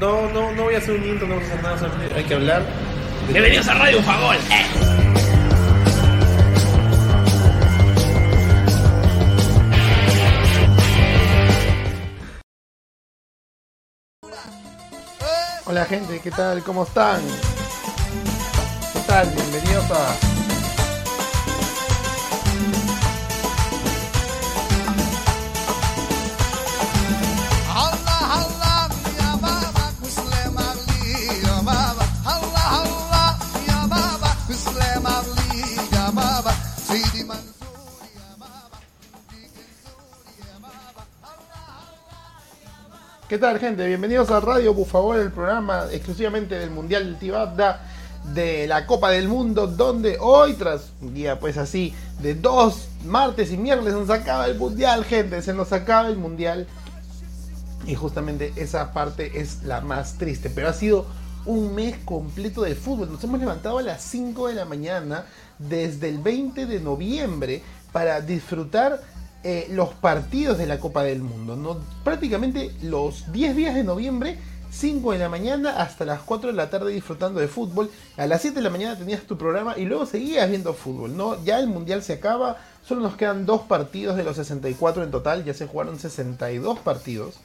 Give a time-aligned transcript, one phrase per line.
[0.00, 2.24] No, no, no voy a hacer un intro, no voy a hacer nada, solamente hay
[2.24, 2.62] que hablar.
[3.28, 4.36] Bienvenidos a Radio Favor.
[15.68, 16.62] Hola gente, ¿qué tal?
[16.62, 17.20] ¿Cómo están?
[18.92, 19.28] ¿Qué tal?
[19.34, 20.35] Bienvenidos a...
[43.36, 43.86] ¿Qué tal gente?
[43.86, 47.82] Bienvenidos a Radio favor, el programa exclusivamente del Mundial del Tibabda
[48.32, 53.52] de la Copa del Mundo, donde hoy, tras un día pues así, de dos martes
[53.52, 56.66] y miércoles, nos acaba el Mundial, gente, se nos acaba el Mundial.
[57.86, 61.04] Y justamente esa parte es la más triste, pero ha sido
[61.44, 63.12] un mes completo de fútbol.
[63.12, 65.26] Nos hemos levantado a las 5 de la mañana
[65.58, 67.62] desde el 20 de noviembre
[67.92, 68.98] para disfrutar
[69.48, 71.54] eh, los partidos de la Copa del Mundo.
[71.54, 71.78] ¿no?
[72.02, 74.38] Prácticamente los 10 días de noviembre,
[74.72, 77.88] 5 de la mañana hasta las 4 de la tarde disfrutando de fútbol.
[78.16, 81.16] A las 7 de la mañana tenías tu programa y luego seguías viendo fútbol.
[81.16, 81.40] ¿no?
[81.44, 85.44] Ya el Mundial se acaba, solo nos quedan dos partidos de los 64 en total,
[85.44, 87.36] ya se jugaron 62 partidos.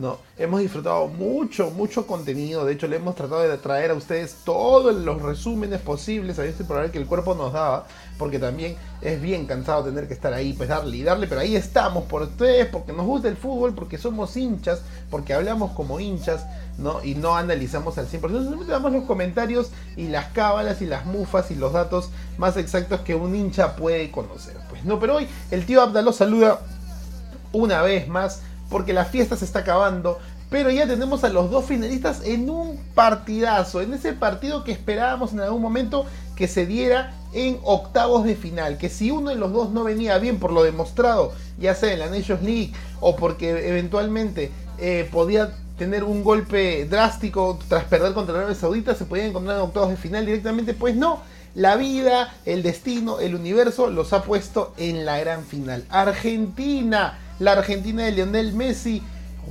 [0.00, 2.64] No, hemos disfrutado mucho, mucho contenido.
[2.64, 6.64] De hecho, le hemos tratado de traer a ustedes todos los resúmenes posibles a este
[6.64, 7.86] programa que el cuerpo nos daba.
[8.16, 11.26] Porque también es bien cansado tener que estar ahí, pues darle y darle.
[11.26, 14.80] Pero ahí estamos por ustedes, porque nos gusta el fútbol, porque somos hinchas,
[15.10, 16.46] porque hablamos como hinchas,
[16.78, 17.04] ¿no?
[17.04, 18.10] Y no analizamos al 100%.
[18.10, 23.00] Simplemente damos los comentarios y las cábalas y las mufas y los datos más exactos
[23.00, 24.56] que un hincha puede conocer.
[24.70, 26.60] Pues no, pero hoy el tío Abda los saluda
[27.52, 30.18] una vez más porque la fiesta se está acabando.
[30.48, 35.32] Pero ya tenemos a los dos finalistas en un partidazo, en ese partido que esperábamos
[35.32, 38.78] en algún momento que se diera en octavos de final.
[38.78, 42.00] Que si uno de los dos no venía bien por lo demostrado, ya sea en
[42.00, 48.34] la Nations League o porque eventualmente eh, podía tener un golpe drástico tras perder contra
[48.34, 50.74] Arabia Saudita, se podía encontrar en octavos de final directamente.
[50.74, 51.20] Pues no,
[51.54, 55.84] la vida, el destino, el universo los ha puesto en la gran final.
[55.90, 59.02] Argentina la Argentina de Lionel Messi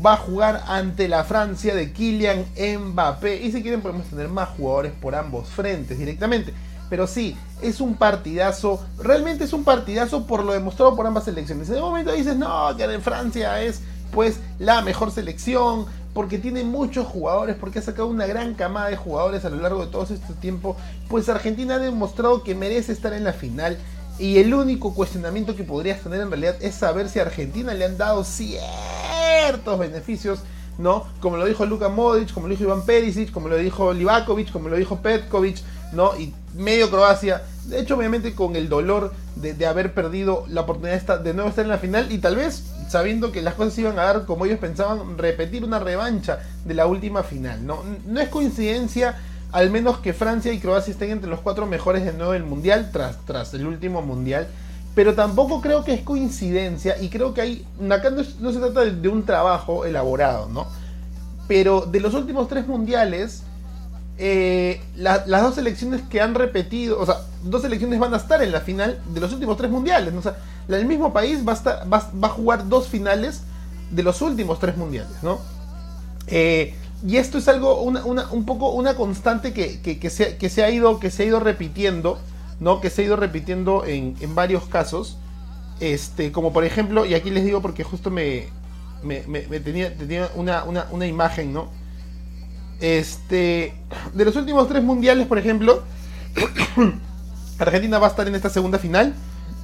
[0.06, 3.44] va a jugar ante la Francia de Kylian Mbappé.
[3.44, 6.54] Y si quieren podemos tener más jugadores por ambos frentes directamente.
[6.90, 8.84] Pero sí, es un partidazo.
[9.00, 11.70] Realmente es un partidazo por lo demostrado por ambas selecciones.
[11.70, 15.86] En momento dices, no, que de Francia es pues la mejor selección.
[16.14, 19.86] Porque tiene muchos jugadores, porque ha sacado una gran camada de jugadores a lo largo
[19.86, 20.76] de todo este tiempo.
[21.08, 23.78] Pues Argentina ha demostrado que merece estar en la final.
[24.20, 27.86] Y el único cuestionamiento que podrías tener en realidad es saber si a Argentina le
[27.86, 30.40] han dado ciertos beneficios,
[30.78, 31.06] ¿no?
[31.22, 34.68] Como lo dijo Luka Modric, como lo dijo Iván Perisic, como lo dijo Livakovic, como
[34.68, 35.60] lo dijo Petkovic,
[35.94, 36.18] ¿no?
[36.20, 37.44] Y medio Croacia.
[37.66, 41.70] De hecho, obviamente con el dolor de, haber perdido la oportunidad de nuevo estar en
[41.70, 45.18] la final y tal vez sabiendo que las cosas iban a dar como ellos pensaban,
[45.18, 47.84] repetir una revancha de la última final, ¿no?
[48.06, 49.18] No es coincidencia
[49.52, 52.90] al menos que Francia y Croacia estén entre los cuatro mejores de nuevo del mundial
[52.92, 54.48] tras, tras el último mundial.
[54.96, 57.66] Pero tampoco creo que es coincidencia y creo que hay.
[57.90, 60.68] Acá no, se trata de, un trabajo elaborado, ¿no?
[61.48, 63.44] Pero de los últimos tres mundiales,
[64.18, 68.42] eh, la, las dos selecciones que han repetido, o sea, dos selecciones van a estar
[68.44, 70.14] en la final de los últimos tres mundiales.
[70.14, 70.38] O sea,
[70.68, 73.44] el mismo país va a, estar, va a jugar dos finales
[73.92, 75.40] de los últimos tres mundiales, ¿no?
[76.28, 76.76] Eh,
[77.06, 80.50] y esto es algo, una, una, un poco una constante que, que, que, se, que,
[80.50, 82.20] se, ha ido, que se ha ido repitiendo,
[82.60, 82.82] ¿no?
[82.82, 85.18] Que se ha ido repitiendo en, en, varios casos.
[85.80, 88.48] Este, como por ejemplo, y aquí les digo porque justo me,
[89.02, 89.22] me,
[89.62, 91.70] tenía, tenía una, una, una, imagen, ¿no?
[92.82, 93.74] Este,
[94.14, 95.84] de los últimos tres mundiales, por ejemplo,
[97.60, 99.14] Argentina va a estar en esta segunda final,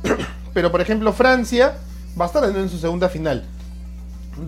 [0.53, 1.77] pero por ejemplo Francia
[2.19, 3.45] va a estar en su segunda final.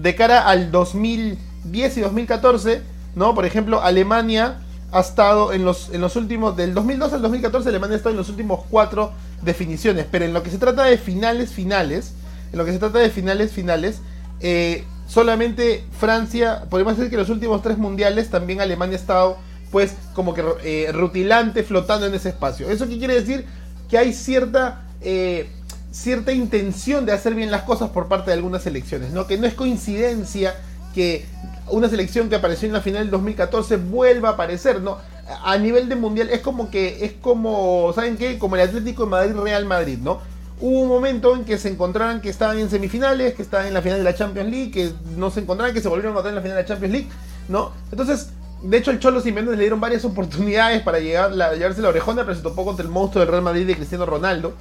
[0.02, 1.38] De cara al 2000
[1.72, 2.82] 10 y 2014,
[3.16, 3.36] ¿no?
[3.36, 4.60] Por ejemplo, Alemania
[4.92, 8.18] ha estado en los, en los últimos, del 2012 al 2014, Alemania ha estado en
[8.18, 9.12] los últimos cuatro
[9.42, 12.14] definiciones, pero en lo que se trata de finales, finales,
[12.52, 14.00] en lo que se trata de finales, finales,
[14.40, 19.38] eh, solamente Francia, podemos decir que los últimos tres mundiales también Alemania ha estado,
[19.72, 22.70] pues, como que eh, rutilante, flotando en ese espacio.
[22.70, 23.46] ¿Eso qué quiere decir?
[23.90, 24.84] Que hay cierta...
[25.02, 25.50] Eh,
[25.90, 29.26] cierta intención de hacer bien las cosas por parte de algunas elecciones, ¿no?
[29.26, 30.54] Que no es coincidencia
[30.94, 31.26] que
[31.70, 34.98] una selección que apareció en la final del 2014 vuelva a aparecer, ¿no?
[35.44, 38.40] A nivel de mundial es como que, es como, ¿saben qué?
[38.40, 40.20] Como el Atlético de Madrid Real Madrid, ¿no?
[40.60, 43.82] Hubo un momento en que se encontraron que estaban en semifinales, que estaban en la
[43.82, 46.36] final de la Champions League, que no se encontraron, que se volvieron a encontrar en
[46.36, 47.10] la final de la Champions League,
[47.48, 47.74] ¿no?
[47.92, 48.32] Entonces,
[48.62, 52.24] de hecho, el Cholo Simeone le dieron varias oportunidades para llegar, la, llevarse la orejona,
[52.24, 54.54] pero se topó contra el monstruo del Real Madrid de Cristiano Ronaldo.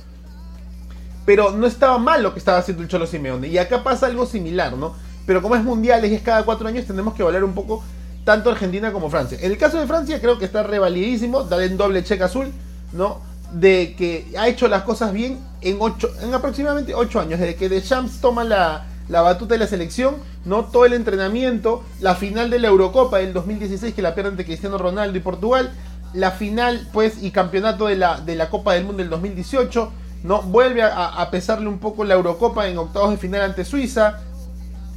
[1.24, 3.48] Pero no estaba mal lo que estaba haciendo el Cholo Simeone.
[3.48, 4.94] Y acá pasa algo similar, ¿no?
[5.26, 7.82] Pero como es mundial y es cada cuatro años, tenemos que evaluar un poco
[8.24, 9.38] tanto Argentina como Francia.
[9.40, 12.52] En el caso de Francia, creo que está revalidísimo, darle en doble cheque azul,
[12.92, 13.20] ¿no?
[13.52, 17.68] De que ha hecho las cosas bien en, ocho, en aproximadamente ocho años, desde que
[17.68, 20.64] Deschamps toma la, la batuta de la selección, ¿no?
[20.64, 24.78] Todo el entrenamiento, la final de la Eurocopa del 2016 que la pierde ante Cristiano
[24.78, 25.72] Ronaldo y Portugal,
[26.12, 29.92] la final, pues, y campeonato de la, de la Copa del Mundo del 2018,
[30.24, 30.42] ¿no?
[30.42, 34.20] Vuelve a pesarle un poco la Eurocopa en octavos de final ante Suiza,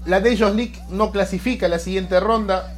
[0.06, 2.76] la Nations League no clasifica la siguiente ronda,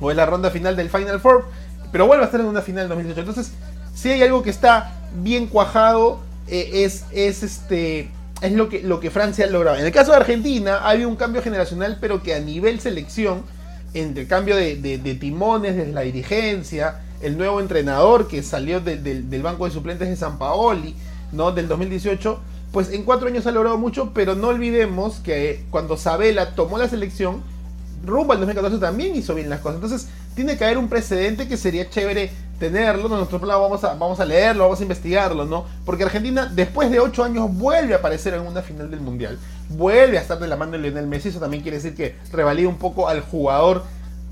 [0.00, 1.46] o en la ronda final del Final Four,
[1.90, 3.20] pero vuelve a estar en una final del 2018.
[3.20, 3.52] Entonces,
[3.94, 8.10] si hay algo que está bien cuajado, eh, es, es este
[8.40, 9.78] es lo que, lo que Francia ha logrado.
[9.78, 13.42] En el caso de Argentina, ha habido un cambio generacional, pero que a nivel selección,
[13.94, 18.80] entre el cambio de, de, de timones desde la dirigencia, el nuevo entrenador que salió
[18.80, 20.94] de, de, del banco de suplentes de San Paoli,
[21.32, 21.50] ¿no?
[21.52, 22.40] Del 2018,
[22.72, 26.88] pues en cuatro años ha logrado mucho, pero no olvidemos que cuando Sabela tomó la
[26.88, 27.42] selección,
[28.04, 29.76] rumbo al 2014 también hizo bien las cosas.
[29.76, 33.08] Entonces, tiene que haber un precedente que sería chévere tenerlo.
[33.08, 35.64] Nosotros vamos a, vamos a leerlo, vamos a investigarlo, ¿no?
[35.84, 39.38] Porque Argentina, después de 8 años, vuelve a aparecer en una final del Mundial.
[39.70, 41.28] Vuelve a estar de la mano de Lionel Messi.
[41.28, 43.84] Eso también quiere decir que revalida un poco al jugador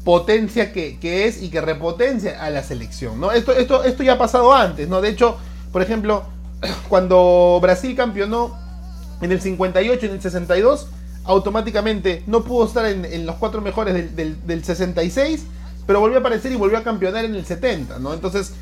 [0.05, 3.33] potencia que, que, es y que repotencia a la selección, ¿no?
[3.33, 5.00] Esto, esto, esto ya ha pasado antes, ¿no?
[5.00, 5.37] De hecho,
[5.73, 6.23] por ejemplo,
[6.88, 8.56] cuando Brasil campeonó
[9.20, 10.88] en el 58 y en el 62,
[11.25, 15.44] automáticamente no pudo estar en, los cuatro mejores del, del, del, 66,
[15.87, 18.14] pero volvió a aparecer y volvió a campeonar en el 70, ¿no?
[18.14, 18.53] Entonces,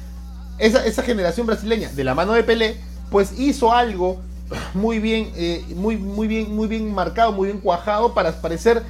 [0.58, 2.76] esa, generación brasileña, de la mano de Pelé,
[3.10, 4.20] pues hizo algo
[4.74, 8.82] muy bien, eh, muy, bien, muy bien marcado, muy bien cuajado para aparecer,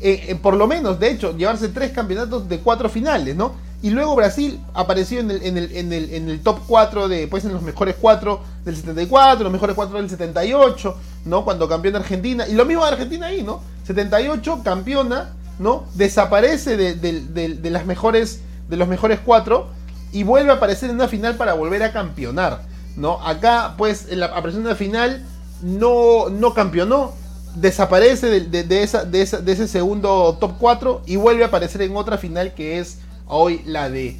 [0.00, 3.54] eh, eh, por lo menos, de hecho, llevarse tres campeonatos de cuatro finales, ¿no?
[3.86, 7.28] Y luego Brasil apareció en el, en el, en el, en el top 4 de,
[7.28, 10.96] pues en los mejores 4 del 74, los mejores 4 del 78,
[11.26, 11.44] ¿no?
[11.44, 12.48] Cuando campeona Argentina.
[12.48, 13.60] Y lo mismo de Argentina ahí, ¿no?
[13.84, 15.84] 78, campeona, ¿no?
[15.94, 19.68] Desaparece de, de, las mejores, de los mejores 4
[20.10, 22.62] y vuelve a aparecer en una final para volver a campeonar,
[22.96, 23.24] ¿no?
[23.24, 25.24] Acá, pues, en la aparición de la final
[25.62, 27.12] no, no campeonó,
[27.54, 31.46] desaparece de, de, de, esa, de, esa, de ese segundo top 4 y vuelve a
[31.46, 34.16] aparecer en otra final que es hoy la de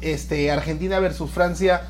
[0.00, 1.82] este, Argentina versus Francia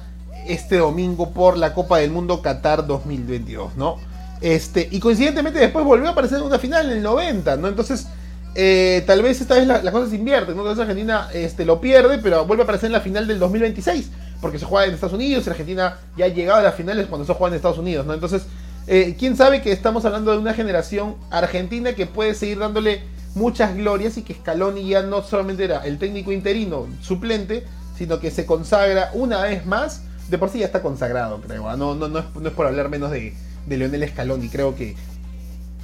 [0.46, 3.96] este domingo por la Copa del Mundo Qatar 2022, ¿no?
[4.40, 7.68] Este, y coincidentemente después volvió a aparecer en una final en el 90, ¿no?
[7.68, 8.08] Entonces,
[8.54, 10.62] eh, tal vez esta vez las la cosas se invierten, ¿no?
[10.62, 14.58] Entonces Argentina este, lo pierde, pero vuelve a aparecer en la final del 2026, porque
[14.58, 17.32] se juega en Estados Unidos y Argentina ya ha llegado a las finales cuando se
[17.34, 18.14] juega en Estados Unidos, ¿no?
[18.14, 18.42] Entonces,
[18.88, 23.02] eh, quién sabe que estamos hablando de una generación argentina que puede seguir dándole
[23.34, 27.64] muchas glorias y que Scaloni ya no solamente era el técnico interino suplente,
[27.96, 30.02] sino que se consagra una vez más.
[30.28, 31.76] De por sí ya está consagrado, creo.
[31.76, 33.34] No, no, no, es, no es por hablar menos de,
[33.66, 34.48] de Leonel Scaloni.
[34.48, 34.96] Creo que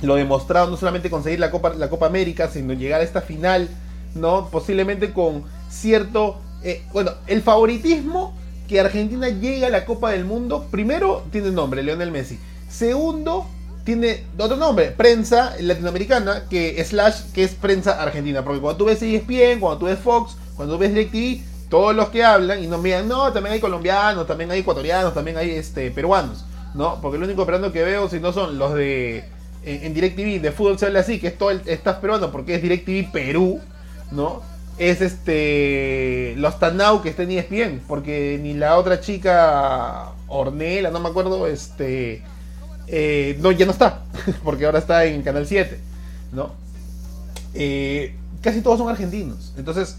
[0.02, 3.68] lo demostrado no solamente conseguir la Copa, la Copa América, sino llegar a esta final,
[4.14, 4.48] ¿no?
[4.50, 6.40] Posiblemente con cierto.
[6.62, 8.34] Eh, bueno, el favoritismo
[8.68, 12.38] que Argentina llegue a la Copa del Mundo, primero tiene nombre, Leonel Messi.
[12.68, 13.46] Segundo,
[13.88, 18.44] tiene otro nombre, prensa latinoamericana, que slash, que es prensa argentina.
[18.44, 22.10] Porque cuando tú ves ESPN, cuando tú ves Fox, cuando tú ves DirecTV, todos los
[22.10, 25.90] que hablan y nos miran, no, también hay colombianos, también hay ecuatorianos, también hay este,
[25.90, 27.00] peruanos, ¿no?
[27.00, 29.24] Porque el único peruano que veo, si no son los de
[29.64, 32.56] en, en DirecTV, de fútbol se habla así, que es todo el estás peruano porque
[32.56, 33.58] es DirecTV Perú,
[34.10, 34.42] ¿no?
[34.76, 41.00] Es este los Tanau que está en ESPN, porque ni la otra chica Ornella, no
[41.00, 42.22] me acuerdo, este
[42.88, 44.04] eh, no, ya no está,
[44.44, 45.78] porque ahora está en Canal 7,
[46.32, 46.52] ¿no?
[47.54, 49.52] Eh, casi todos son argentinos.
[49.56, 49.96] Entonces,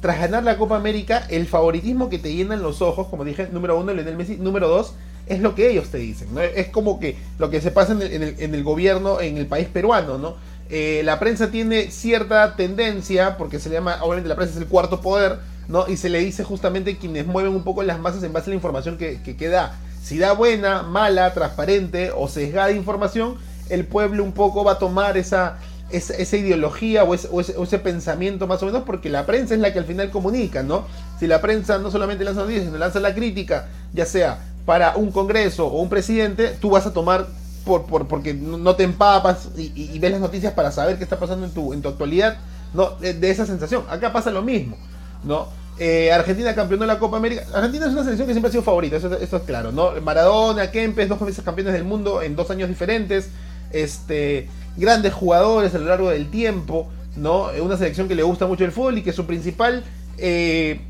[0.00, 3.78] tras ganar la Copa América, el favoritismo que te llenan los ojos, como dije, número
[3.78, 4.94] uno, Lionel Messi, número dos,
[5.26, 6.28] es lo que ellos te dicen.
[6.54, 10.36] Es como que lo que se pasa en el gobierno, en el país peruano, ¿no?
[10.70, 14.68] Eh, la prensa tiene cierta tendencia, porque se le llama, obviamente la prensa es el
[14.68, 15.88] cuarto poder, ¿no?
[15.88, 18.56] Y se le dice justamente quienes mueven un poco las masas en base a la
[18.56, 19.78] información que, que, que da.
[20.02, 23.36] Si da buena, mala, transparente o sesgada información,
[23.68, 25.58] el pueblo un poco va a tomar esa,
[25.90, 29.84] esa, ideología o ese, pensamiento más o menos porque la prensa es la que al
[29.84, 30.84] final comunica, ¿no?
[31.18, 35.10] Si la prensa no solamente lanza noticias, sino lanza la crítica, ya sea para un
[35.10, 37.26] congreso o un presidente, tú vas a tomar
[37.64, 41.46] por, por porque no te empapas y, ves las noticias para saber qué está pasando
[41.46, 42.36] en tu, en tu actualidad,
[42.74, 42.90] ¿no?
[43.00, 43.84] De esa sensación.
[43.88, 44.76] Acá pasa lo mismo,
[45.24, 45.48] ¿no?
[45.78, 47.44] Eh, Argentina campeonó la Copa América.
[47.54, 49.92] Argentina es una selección que siempre ha sido favorita, eso es claro, ¿no?
[50.02, 53.28] Maradona, Kempes, dos veces campeones del mundo en dos años diferentes.
[53.72, 57.48] Este, grandes jugadores a lo largo del tiempo, ¿no?
[57.62, 59.84] Una selección que le gusta mucho el fútbol y que su principal
[60.16, 60.80] eh,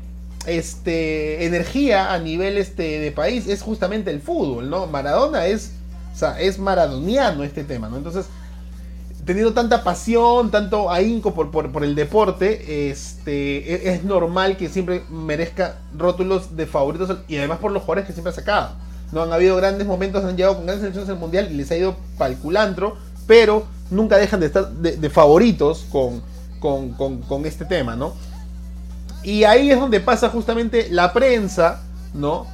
[0.45, 4.87] este, energía a nivel este, de país es justamente el fútbol, ¿no?
[4.87, 5.73] Maradona es,
[6.13, 7.97] o sea, es maradoniano este tema, ¿no?
[7.97, 8.25] Entonces,
[9.25, 15.03] teniendo tanta pasión, tanto ahínco por, por, el deporte, este, e- es, normal que siempre
[15.09, 18.71] merezca rótulos de favoritos y además por los jugadores que siempre ha sacado.
[19.11, 21.77] No han habido grandes momentos, han llegado con grandes selecciones al mundial y les ha
[21.77, 22.95] ido pa'l culantro,
[23.27, 26.21] pero nunca dejan de estar de, de favoritos con,
[26.59, 28.13] con, con- con este tema, ¿no?
[29.23, 31.81] Y ahí es donde pasa justamente la prensa,
[32.13, 32.47] ¿no?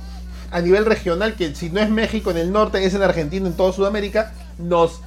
[0.51, 3.53] A nivel regional, que si no es México en el norte, es en Argentina, en
[3.53, 5.01] toda Sudamérica, nos,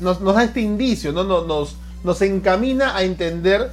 [0.00, 1.24] nos, da este indicio, ¿no?
[1.24, 3.70] Nos, nos, nos encamina a entender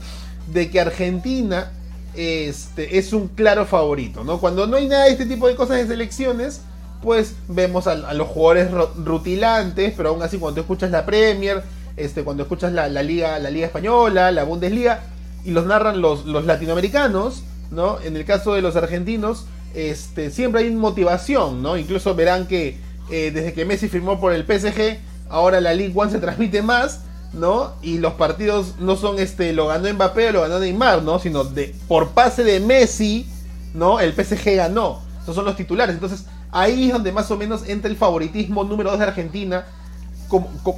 [0.51, 1.71] de que Argentina
[2.15, 4.39] este, es un claro favorito, ¿no?
[4.39, 6.61] Cuando no hay nada de este tipo de cosas de selecciones,
[7.01, 8.71] pues vemos a, los jugadores
[9.03, 11.63] rutilantes, pero aún así cuando escuchas la Premier,
[11.95, 15.01] este, cuando escuchas la, la liga, la liga española, la Bundesliga,
[15.45, 17.99] y los narran los, los latinoamericanos, ¿no?
[18.01, 21.77] En el caso de los argentinos, este, siempre hay motivación, ¿no?
[21.77, 22.77] Incluso verán que
[23.11, 24.97] eh, desde que Messi firmó por el PSG,
[25.29, 27.01] ahora la League One se transmite más,
[27.33, 27.73] ¿no?
[27.81, 31.19] Y los partidos no son este, lo ganó Mbappé o lo ganó Neymar, ¿no?
[31.19, 33.27] Sino de, por pase de Messi,
[33.73, 33.99] ¿no?
[33.99, 35.01] El PSG ganó.
[35.21, 35.93] Esos son los titulares.
[35.95, 39.65] Entonces, ahí es donde más o menos entra el favoritismo número 2 de Argentina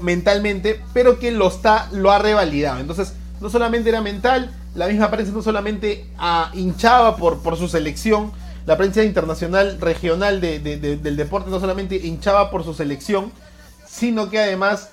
[0.02, 2.80] mentalmente, pero que lo está, lo ha revalidado.
[2.80, 7.68] Entonces, no solamente era mental, la misma prensa no solamente ah, hinchaba por, por su
[7.68, 8.32] selección,
[8.66, 13.32] la prensa internacional, regional de- de- de- del deporte no solamente hinchaba por su selección,
[13.90, 14.90] sino que además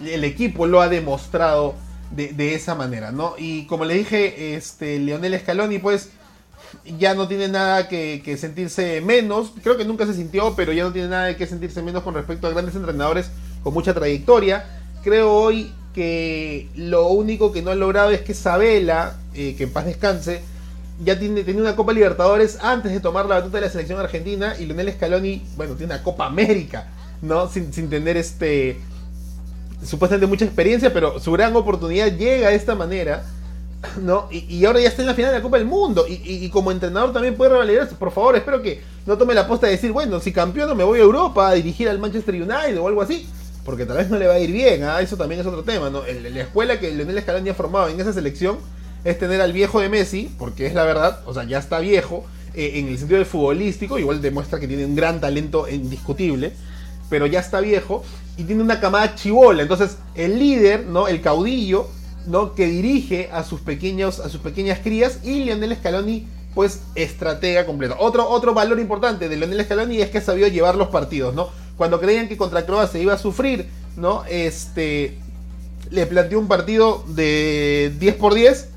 [0.00, 1.74] el equipo lo ha demostrado
[2.10, 3.34] de, de esa manera, ¿no?
[3.38, 6.10] Y como le dije, este Leonel Scaloni, pues
[6.98, 9.52] ya no tiene nada que, sentirse menos.
[9.62, 12.46] Creo que nunca se sintió, pero ya no tiene nada que sentirse menos con respecto
[12.46, 13.30] a grandes entrenadores
[13.62, 14.64] con mucha trayectoria.
[15.02, 19.72] Creo hoy que lo único que no ha logrado es que Sabela, eh, que en
[19.72, 20.42] paz descanse,
[21.02, 24.54] ya tiene, tenía una Copa Libertadores antes de tomar la batuta de la selección argentina
[24.58, 26.88] y Leonel Scaloni, bueno, tiene una Copa América,
[27.22, 27.48] ¿no?
[27.48, 28.80] Sin, sin tener este
[29.84, 33.24] supuestamente mucha experiencia, pero su gran oportunidad llega de esta manera,
[34.02, 34.28] ¿no?
[34.30, 36.04] Y, y ahora ya está en la final de la Copa del Mundo.
[36.06, 37.94] Y, y- como entrenador también puede revalidarse.
[37.94, 40.98] Por favor, espero que no tome la posta de decir, bueno, si campeón me voy
[40.98, 43.26] a Europa a dirigir al Manchester United o algo así.
[43.64, 45.00] Porque tal vez no le va a ir bien, ¿ah?
[45.02, 46.02] eso también es otro tema, ¿no?
[46.02, 48.56] La escuela que Leonel Scaloni ha formado en esa selección
[49.04, 52.24] es tener al viejo de Messi, porque es la verdad, o sea, ya está viejo,
[52.54, 56.52] eh, en el sentido del futbolístico, igual demuestra que tiene un gran talento indiscutible,
[57.10, 58.02] pero ya está viejo
[58.38, 59.62] y tiene una camada chivola.
[59.62, 61.08] Entonces, el líder, ¿no?
[61.08, 61.88] El caudillo,
[62.26, 62.54] ¿no?
[62.54, 63.60] Que dirige a sus
[64.20, 67.96] a sus pequeñas crías y Lionel Scaloni, pues, estratega completo.
[67.98, 71.48] Otro, otro valor importante de Lionel Scaloni es que ha llevar los partidos, ¿no?
[71.76, 74.24] Cuando creían que contra Croacia iba a sufrir, ¿no?
[74.28, 75.18] Este
[75.90, 78.68] le planteó un partido de 10 por 10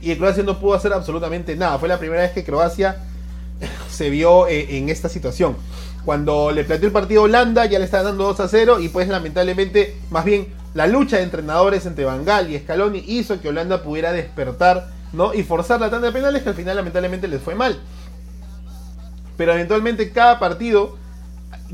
[0.00, 1.78] y Croacia no pudo hacer absolutamente nada.
[1.78, 2.96] Fue la primera vez que Croacia
[3.90, 5.56] se vio eh, en esta situación.
[6.04, 8.88] Cuando le planteó el partido a Holanda, ya le estaba dando 2 a 0 y
[8.88, 13.82] pues lamentablemente, más bien la lucha de entrenadores entre Bangal y Scaloni hizo que Holanda
[13.82, 15.34] pudiera despertar, ¿no?
[15.34, 17.78] Y forzar la tanda de penales que al final lamentablemente les fue mal.
[19.36, 20.96] Pero eventualmente cada partido,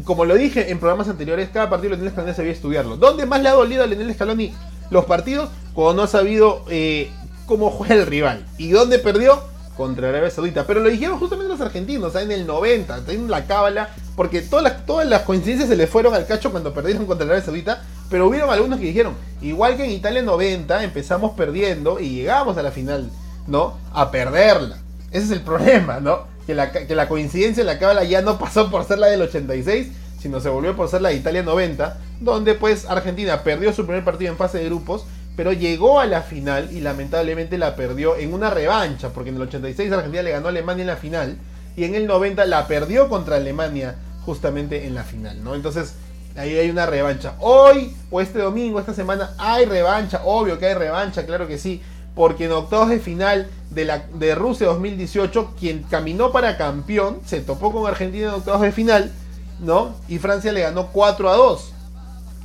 [0.04, 2.96] como lo dije en programas anteriores, cada partido Leonel Scaloni sabía estudiarlo.
[2.96, 4.54] ¿Dónde más le ha dolido a Leonel Scaloni
[4.90, 5.50] los partidos?
[5.74, 7.10] Cuando no ha sabido eh,
[7.46, 8.46] cómo juega el rival.
[8.56, 9.42] ¿Y dónde perdió?
[9.76, 10.66] Contra Arabia Saudita.
[10.66, 12.28] Pero lo dijeron justamente los argentinos, ¿sabes?
[12.28, 16.14] en el 90, tienen la cábala, porque todas las, todas las coincidencias se le fueron
[16.14, 17.82] al cacho cuando perdieron contra Arabia Saudita.
[18.08, 22.62] Pero hubieron algunos que dijeron, igual que en Italia 90, empezamos perdiendo y llegamos a
[22.62, 23.10] la final,
[23.46, 23.76] ¿no?
[23.92, 24.78] A perderla.
[25.10, 26.20] Ese es el problema, ¿no?
[26.46, 29.22] Que la, que la coincidencia de la cábala ya no pasó por ser la del
[29.22, 29.88] 86,
[30.20, 34.04] sino se volvió por ser la de Italia 90, donde pues Argentina perdió su primer
[34.04, 35.04] partido en fase de grupos,
[35.36, 39.42] pero llegó a la final y lamentablemente la perdió en una revancha, porque en el
[39.42, 41.36] 86 Argentina le ganó a Alemania en la final
[41.76, 45.54] y en el 90 la perdió contra Alemania justamente en la final, ¿no?
[45.54, 45.94] Entonces
[46.36, 47.34] ahí hay una revancha.
[47.40, 51.82] Hoy o este domingo, esta semana hay revancha, obvio que hay revancha, claro que sí,
[52.14, 57.42] porque en octavos de final de, la, de Rusia 2018, quien caminó para campeón se
[57.42, 59.12] topó con Argentina en octavos de final,
[59.60, 59.94] ¿no?
[60.08, 61.72] Y Francia le ganó 4 a 2,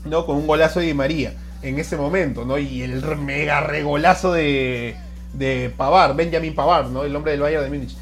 [0.05, 0.25] ¿no?
[0.25, 2.57] Con un golazo de Di María en ese momento, ¿no?
[2.57, 4.95] Y el mega regolazo de,
[5.33, 7.03] de Pavar, Benjamin Pavar, ¿no?
[7.03, 7.95] El hombre del Bayern de Múnich.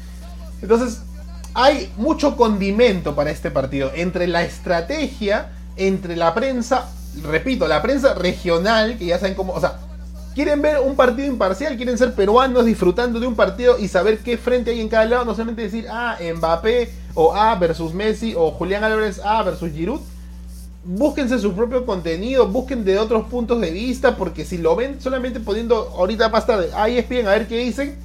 [0.62, 1.02] Entonces,
[1.54, 3.90] hay mucho condimento para este partido.
[3.94, 6.88] Entre la estrategia, entre la prensa,
[7.22, 9.78] repito, la prensa regional, que ya saben cómo, o sea,
[10.34, 14.38] quieren ver un partido imparcial, quieren ser peruanos disfrutando de un partido y saber qué
[14.38, 18.50] frente hay en cada lado, no solamente decir, ah, Mbappé o A versus Messi o
[18.52, 20.00] Julián Álvarez A versus Giroud.
[20.84, 25.40] Búsquense su propio contenido, busquen de otros puntos de vista, porque si lo ven solamente
[25.40, 27.96] poniendo ahorita más tarde, ahí espien a ver qué dicen,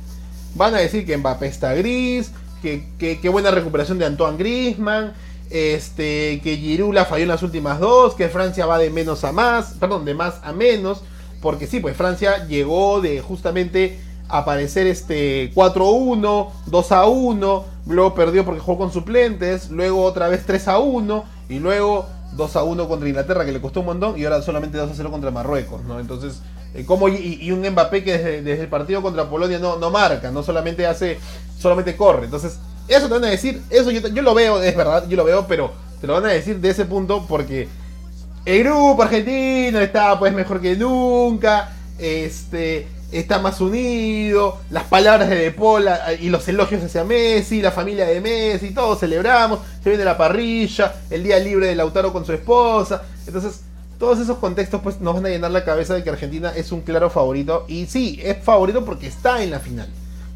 [0.56, 5.14] van a decir que Mbappé está gris, que, que, buena recuperación de Antoine Griezmann,
[5.52, 9.32] este, que Giroud la falló en las últimas dos, que Francia va de menos a
[9.32, 11.04] más, perdón, de más a menos,
[11.42, 18.80] porque sí, pues Francia llegó de justamente aparecer este 4-1, 2-1, luego perdió porque jugó
[18.80, 23.88] con suplentes, luego otra vez 3-1 y luego 2-1 contra Inglaterra que le costó un
[23.88, 26.00] montón y ahora solamente 2-0 contra Marruecos, ¿no?
[26.00, 26.42] Entonces,
[26.74, 30.32] eh, como y, un Mbappé que desde, desde el partido contra Polonia no, no marca,
[30.32, 31.18] no solamente hace,
[31.58, 32.26] solamente corre.
[32.26, 35.24] Entonces, eso te van a decir, eso yo, yo lo veo, es verdad, yo lo
[35.24, 37.68] veo, pero te lo van a decir de ese punto porque
[38.46, 45.36] el grupo argentino está pues mejor que nunca, este está más unido, las palabras de
[45.36, 49.90] De Paul a- y los elogios hacia Messi, la familia de Messi, todos celebramos, se
[49.90, 53.62] viene la parrilla, el día libre de Lautaro con su esposa, entonces
[54.00, 56.82] todos esos contextos pues nos van a llenar la cabeza de que Argentina es un
[56.82, 57.64] claro favorito.
[57.70, 59.88] Y sí, es favorito porque está en la final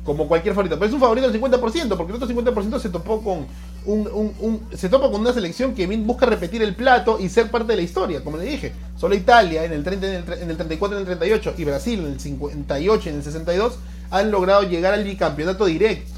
[0.10, 0.76] como cualquier favorito.
[0.78, 3.46] Pero es un favorito del 50%, porque el otro 50% se topó con
[3.86, 7.76] un, se topa con una selección que busca repetir el plato y ser parte de
[7.78, 8.74] la historia, como le dije.
[8.98, 11.64] Solo Italia en el, 30, en el, en el 34 y en el 38 y
[11.66, 13.78] Brasil en el 58 y en el 62
[14.10, 16.12] han logrado llegar al bicampeonato directo.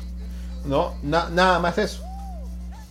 [0.65, 0.93] ¿No?
[1.03, 2.01] Na- nada más eso.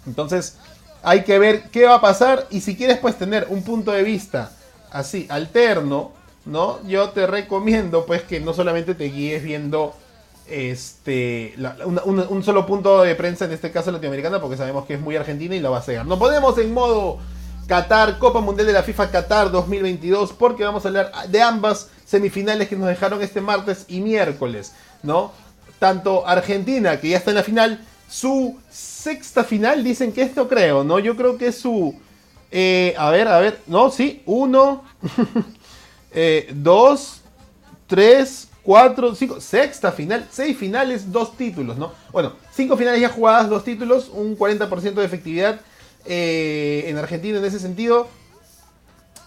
[0.06, 0.56] Entonces,
[1.02, 4.02] hay que ver qué va a pasar y si quieres pues tener un punto de
[4.02, 4.52] vista
[4.90, 6.12] así alterno,
[6.44, 6.78] ¿no?
[6.86, 9.94] Yo te recomiendo pues que no solamente te guíes viendo
[10.50, 15.16] este un solo punto de prensa en este caso latinoamericana porque sabemos que es muy
[15.16, 16.06] argentina y la va a cegar.
[16.06, 17.18] Nos ponemos en modo
[17.66, 22.68] Qatar, Copa Mundial de la FIFA Qatar 2022 porque vamos a hablar de ambas semifinales
[22.68, 24.72] que nos dejaron este martes y miércoles,
[25.04, 25.32] ¿no?
[25.78, 30.82] Tanto Argentina, que ya está en la final, su sexta final, dicen que esto creo,
[30.82, 30.98] ¿no?
[30.98, 31.94] Yo creo que es su...
[32.50, 34.82] eh, a ver, a ver, no, sí, uno,
[36.12, 37.20] eh, dos,
[37.86, 41.92] tres, cuatro, cinco, sexta final, seis finales, dos títulos, ¿no?
[42.12, 45.60] Bueno, cinco finales ya jugadas, dos títulos, un 40% de efectividad
[46.06, 48.06] eh, en Argentina en ese sentido.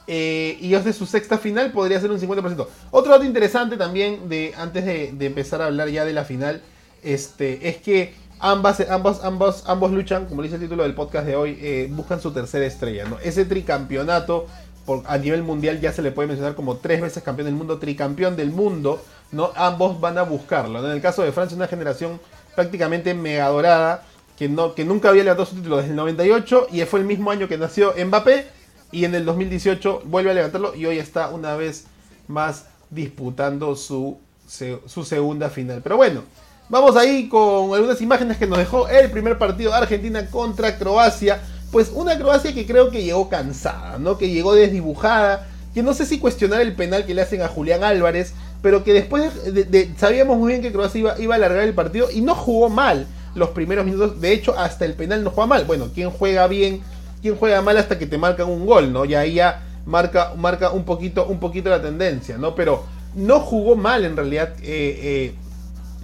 [0.08, 2.68] Eh, y es su sexta final, podría ser un 50%.
[2.92, 6.62] Otro dato interesante también, de antes de, empezar a hablar ya de la final,
[7.04, 11.36] este, es que ambas, ambas, ambas, ambos luchan, como dice el título del podcast de
[11.36, 13.04] hoy, eh, buscan su tercera estrella.
[13.10, 13.20] ¿no?
[13.20, 14.48] Ese tricampeonato
[14.86, 17.78] por, a nivel mundial ya se le puede mencionar como tres veces campeón del mundo,
[17.78, 19.02] tricampeón del mundo.
[19.34, 19.52] ¿No?
[19.56, 20.86] Ambos van a buscarlo.
[20.86, 22.22] En el caso de Francia, una generación
[22.56, 24.04] prácticamente mega dorada.
[24.38, 27.30] Que, no, que nunca había levantado su título desde el 98 y fue el mismo
[27.30, 28.48] año que nació Mbappé
[28.92, 31.86] y en el 2018 vuelve a levantarlo y hoy está una vez
[32.28, 34.18] más disputando su,
[34.48, 35.82] su segunda final.
[35.84, 36.24] Pero bueno,
[36.70, 41.40] vamos ahí con algunas imágenes que nos dejó el primer partido de Argentina contra Croacia.
[41.72, 44.18] Pues una Croacia que creo que llegó cansada, ¿no?
[44.18, 47.84] Que llegó desdibujada, que no sé si cuestionar el penal que le hacen a Julián
[47.84, 51.64] Álvarez, pero que después de, de- de- sabíamos muy bien que Croacia iba, a alargar
[51.64, 54.20] el partido y no jugó mal los primeros minutos.
[54.22, 55.66] De hecho, hasta el penal no juega mal.
[55.66, 56.82] Bueno, ¿quién juega bien?
[57.22, 59.06] ¿Quién juega mal hasta que te marcan un gol, no?
[59.06, 62.56] Y ahí ya marca, marca un poquito, un poquito la tendencia, ¿no?
[62.56, 65.36] Pero no jugó mal en realidad eh, eh,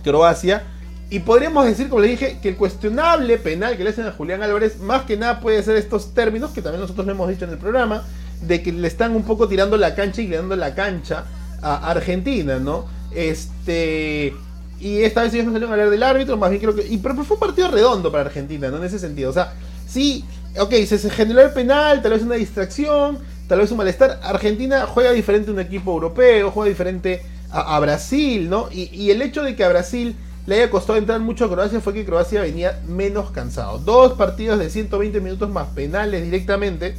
[0.04, 0.64] Croacia.
[1.10, 4.44] Y podríamos decir, como le dije, que el cuestionable penal que le hacen a Julián
[4.44, 7.52] Álvarez, más que nada puede ser estos términos que también nosotros lo hemos dicho en
[7.52, 8.04] el programa,
[8.42, 11.24] de que le están un poco tirando la cancha y le dando la cancha
[11.62, 12.86] a Argentina, ¿no?
[13.12, 14.34] Este.
[14.80, 16.88] Y esta vez ellos no salieron a hablar del árbitro, más bien creo que.
[16.88, 18.78] Y, pero fue un partido redondo para Argentina, ¿no?
[18.78, 19.30] En ese sentido.
[19.30, 19.54] O sea,
[19.88, 20.24] sí,
[20.58, 24.20] ok, se, generó el penal, tal vez una distracción, tal vez un malestar.
[24.24, 28.70] Argentina juega diferente a un equipo europeo, juega diferente a, a Brasil, ¿no?
[28.72, 31.80] Y, y el hecho de que a Brasil le haya costado entrar mucho a Croacia
[31.80, 33.78] fue que Croacia venía menos cansado.
[33.80, 36.96] Dos partidos de 120 minutos más penales directamente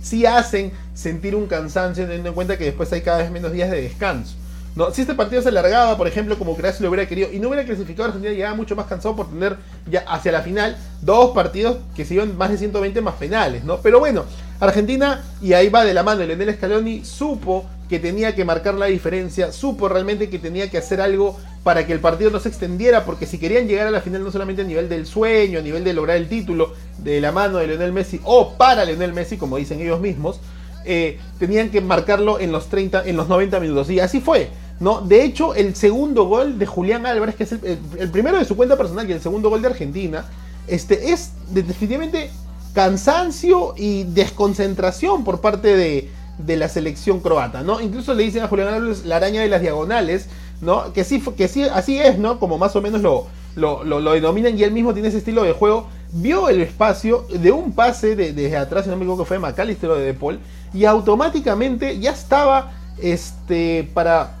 [0.00, 3.70] sí hacen sentir un cansancio teniendo en cuenta que después hay cada vez menos días
[3.70, 4.36] de descanso.
[4.76, 4.92] ¿no?
[4.92, 7.64] Si este partido se alargaba, por ejemplo, como Croacia lo hubiera querido y no hubiera
[7.64, 9.56] clasificado, Argentina llegaba mucho más cansado por tener
[9.90, 13.78] ya hacia la final dos partidos que se iban más de 120 más penales, ¿no?
[13.78, 14.24] Pero bueno,
[14.60, 18.86] Argentina, y ahí va de la mano, Lionel Scaloni supo que tenía que marcar la
[18.86, 23.04] diferencia, supo realmente que tenía que hacer algo para que el partido no se extendiera,
[23.04, 25.82] porque si querían llegar a la final no solamente a nivel del sueño, a nivel
[25.84, 29.56] de lograr el título de la mano de Lionel Messi o para Lionel Messi, como
[29.56, 30.40] dicen ellos mismos,
[30.84, 33.90] eh, tenían que marcarlo en los 30, en los 90 minutos.
[33.90, 34.48] Y así fue.
[34.78, 35.02] ¿no?
[35.02, 38.46] De hecho, el segundo gol de Julián Álvarez, que es el, el- el primero de
[38.46, 40.24] su cuenta personal y el segundo gol de Argentina,
[40.66, 42.30] este, es de- definitivamente
[42.74, 47.80] cansancio y desconcentración por parte de, de la selección croata, ¿no?
[47.80, 50.26] Incluso le dicen a Julián Álvarez la araña de las diagonales,
[50.60, 50.92] ¿no?
[50.92, 52.38] Que sí, que sí, así es, ¿no?
[52.38, 55.42] Como más o menos lo, lo, lo- lo denominan y él mismo tiene ese estilo
[55.42, 59.24] de juego vio el espacio de un pase de- desde atrás, si no me equivoco,
[59.24, 60.40] fue de o de De Paul,
[60.74, 64.36] y automáticamente ya estaba este, para,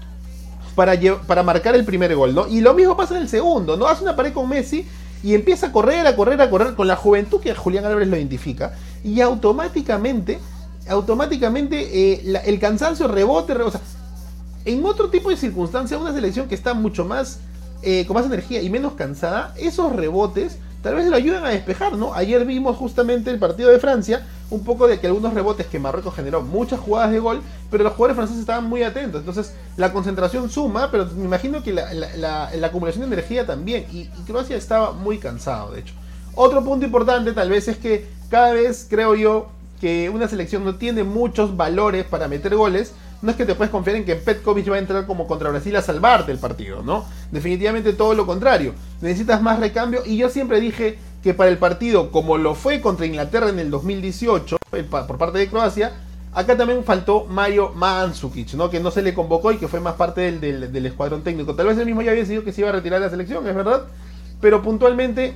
[0.74, 0.94] para,
[1.26, 2.46] para marcar el primer gol, ¿no?
[2.48, 3.86] Y lo mismo pasa en el segundo, ¿no?
[3.86, 4.84] Hace una pared con Messi
[5.22, 6.74] y empieza a correr, a correr, a correr.
[6.74, 8.72] Con la juventud que Julián Álvarez lo identifica,
[9.04, 10.38] y automáticamente,
[10.88, 13.80] automáticamente eh, el cansancio rebote, re- o sea,
[14.64, 17.40] en otro tipo de circunstancia, una selección que está mucho más
[17.82, 21.94] eh, con más energía y menos cansada, esos rebotes tal vez lo ayudan a despejar,
[21.94, 22.14] ¿no?
[22.14, 26.14] Ayer vimos justamente el partido de Francia, un poco de que algunos rebotes que Marruecos
[26.14, 30.50] generó muchas jugadas de gol, pero los jugadores franceses estaban muy atentos, entonces la concentración
[30.50, 35.18] suma, pero me imagino que la acumulación de energía también, y, y Croacia estaba muy
[35.18, 35.94] cansado, de hecho.
[36.34, 39.48] Otro punto importante tal vez es que cada vez creo yo
[39.80, 43.70] que una selección no tiene muchos valores para meter goles, no es que te puedes
[43.70, 47.04] confiar en que Petkovic va a entrar como contra Brasil a salvarte el partido, ¿no?
[47.30, 48.72] Definitivamente todo lo contrario.
[49.00, 53.04] Necesitas más recambio y yo siempre dije que para el partido, como lo fue contra
[53.06, 55.92] Inglaterra en el 2018, el pa- por parte de Croacia,
[56.32, 58.70] acá también faltó Mario Mandzukic, ¿no?
[58.70, 61.54] Que no se le convocó y que fue más parte del, del- del escuadrón técnico.
[61.54, 63.46] Tal vez él mismo ya había decidido que se iba a retirar de la selección,
[63.46, 63.84] es verdad,
[64.40, 65.34] pero puntualmente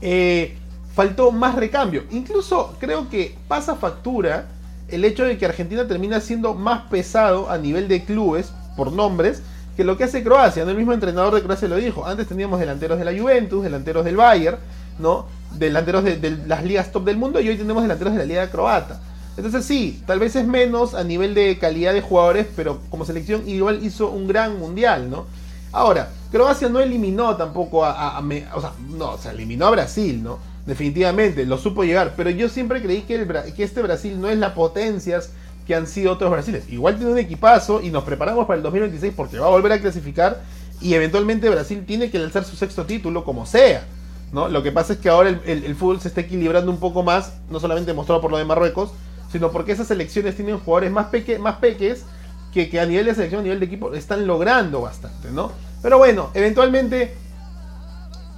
[0.00, 0.56] eh,
[0.94, 2.04] faltó más recambio.
[2.10, 4.46] Incluso creo que pasa factura
[4.94, 9.42] el hecho de que Argentina termina siendo más pesado a nivel de clubes, por nombres,
[9.76, 10.62] que lo que hace Croacia.
[10.62, 12.06] El mismo entrenador de Croacia lo dijo.
[12.06, 14.58] Antes teníamos delanteros de la Juventus, delanteros del Bayern,
[14.98, 15.26] ¿no?
[15.58, 19.00] delanteros de, las ligas top del mundo y hoy tenemos delanteros de la liga croata.
[19.36, 23.48] Entonces sí, tal vez es menos a nivel de calidad de jugadores, pero como selección
[23.48, 25.26] igual hizo un gran mundial, ¿no?
[25.72, 28.20] Ahora, Croacia no eliminó tampoco a, a-
[28.54, 30.38] o sea, no, o sea, eliminó a Brasil, ¿no?
[30.66, 34.38] Definitivamente, lo supo llegar, pero yo siempre creí que, el que este Brasil no es
[34.38, 35.30] las potencias
[35.66, 36.64] que han sido otros Brasiles.
[36.70, 39.80] Igual tiene un equipazo y nos preparamos para el 2026 porque va a volver a
[39.80, 40.40] clasificar
[40.80, 43.84] y eventualmente Brasil tiene que lanzar su sexto título como sea.
[44.32, 44.48] ¿no?
[44.48, 47.34] Lo que pasa es que ahora el, el- fútbol se está equilibrando un poco más,
[47.50, 48.90] no solamente mostrado por lo de Marruecos,
[49.30, 52.04] sino porque esas selecciones tienen jugadores más, peque, más peques
[52.52, 55.52] que, que a nivel de selección, a nivel de equipo, están logrando bastante, ¿no?
[55.82, 57.14] Pero bueno, eventualmente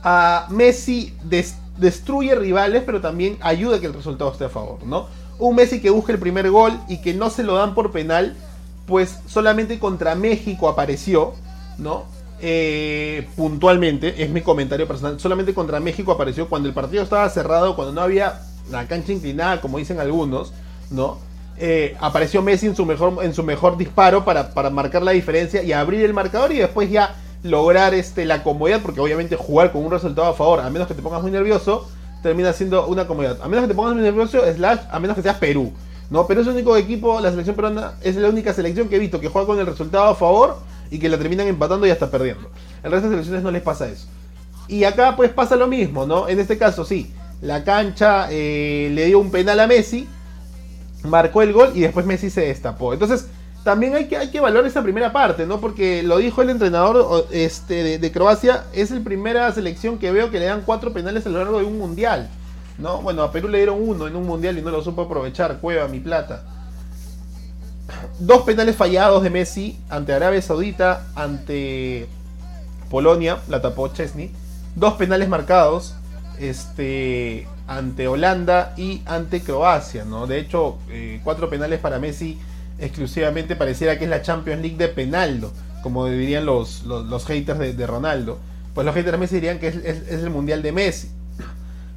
[0.03, 4.85] a Messi des- destruye rivales, pero también ayuda a que el resultado esté a favor,
[4.85, 5.07] ¿no?
[5.39, 8.35] Un Messi que busca el primer gol y que no se lo dan por penal,
[8.87, 11.35] pues solamente contra México apareció,
[11.79, 12.05] ¿no?
[12.41, 17.77] Eh, puntualmente, es mi comentario personal, solamente contra México apareció cuando el partido estaba cerrado,
[17.77, 20.53] cuando no había la cancha inclinada, como dicen algunos,
[20.91, 21.19] ¿no?
[21.59, 25.63] Eh, apareció Messi en su mejor, en su mejor disparo para, para marcar la diferencia
[25.63, 27.15] y abrir el marcador y después ya
[27.47, 30.95] lograr este, la comodidad, porque obviamente jugar con un resultado a favor, a menos que
[30.95, 31.89] te pongas muy nervioso,
[32.23, 33.39] termina siendo una comodidad.
[33.43, 35.73] A menos que te pongas muy nervioso, slash, a menos que seas Perú.
[36.11, 38.99] No, Perú es el único equipo, la selección peruana es la única selección que he
[38.99, 40.59] visto que juega con el resultado a favor
[40.91, 42.49] y que la terminan empatando y hasta perdiendo.
[42.83, 44.07] El resto de selecciones no les pasa eso.
[44.69, 46.29] Y acá pues pasa lo mismo, ¿no?
[46.29, 50.09] En este caso sí, la cancha eh, le dio un penal a Messi,
[51.05, 52.93] marcó el gol y después Messi se destapó.
[52.93, 53.29] Entonces,
[53.67, 55.61] también hay que, hay que valorar esa primera parte, ¿no?
[55.61, 60.31] Porque lo dijo el entrenador este, de, de Croacia, es la primera selección que veo
[60.31, 62.31] que le dan cuatro penales a lo largo de un mundial,
[62.79, 63.03] ¿no?
[63.03, 65.89] Bueno, a Perú le dieron uno en un mundial y no lo supo aprovechar, cueva
[65.89, 66.45] mi plata.
[68.21, 72.07] Dos penales fallados de Messi ante Arabia Saudita, ante
[72.89, 74.31] Polonia, la tapó Chesney.
[74.77, 75.97] Dos penales marcados
[76.39, 80.29] este, ante Holanda y ante Croacia, ¿no?
[80.29, 82.39] De hecho, eh, cuatro penales para Messi
[82.79, 87.87] exclusivamente pareciera que es la Champions League de penaldo, como dirían los, los, haters de,
[87.87, 88.39] Ronaldo.
[88.75, 89.77] Pues los haters de Messi dirían que es,
[90.11, 91.11] el Mundial de Messi.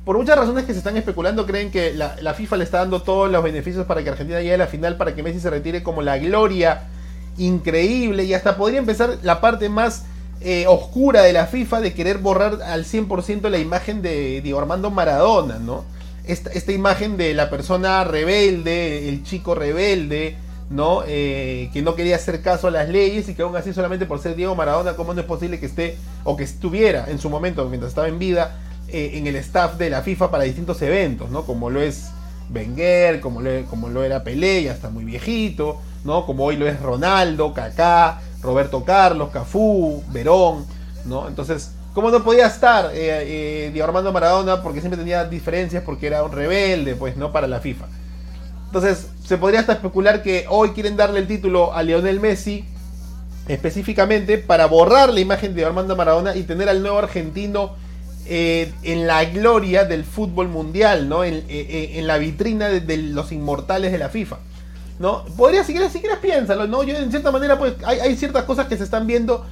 [0.05, 3.29] Por muchas razones que se están especulando, creen que la, FIFA le está dando todos
[3.29, 6.01] los beneficios para que Argentina llegue a la final, para que Messi se retire como
[6.01, 6.87] la gloria
[7.37, 10.03] increíble y hasta podría empezar la parte más
[10.41, 14.89] eh, oscura de la FIFA de querer borrar al 100% la imagen de Diego Armando
[14.89, 15.85] Maradona, ¿no?
[16.25, 20.37] Esta imagen de la persona rebelde, el chico rebelde,
[20.69, 21.03] ¿no?
[21.07, 24.19] Eh, que no quería hacer caso a las leyes y que aún así solamente por
[24.19, 27.67] ser Diego Maradona, ¿cómo no es posible que esté o que estuviera en su momento,
[27.67, 31.43] mientras estaba en vida, eh, en el staff de la FIFA para distintos eventos, ¿no?
[31.43, 32.09] Como lo es
[32.53, 36.25] Wenger, como lo, como lo era Pelé, ya está muy viejito, ¿no?
[36.25, 40.65] Como hoy lo es Ronaldo, Kaká, Roberto Carlos, Cafú, Verón,
[41.05, 41.27] ¿no?
[41.27, 44.61] Entonces, ¿cómo no podía estar eh, eh, Diego Armando Maradona?
[44.61, 47.31] Porque siempre tenía diferencias, porque era un rebelde, pues, ¿no?
[47.31, 47.85] Para la FIFA.
[48.69, 52.65] Entonces, se podría hasta especular que hoy quieren darle el título a Lionel Messi
[53.47, 57.71] específicamente para borrar la imagen de Armando Maradona y tener al nuevo argentino
[58.27, 61.23] eh, en la gloria del fútbol mundial, ¿no?
[61.23, 64.37] En, eh, eh, la vitrina de, los inmortales de la FIFA.
[64.99, 65.25] ¿No?
[65.35, 66.83] Podría, si quieres, si quieres piénsalo, ¿no?
[66.83, 69.45] Yo en cierta manera, pues, hay, hay ciertas cosas que se están viendo,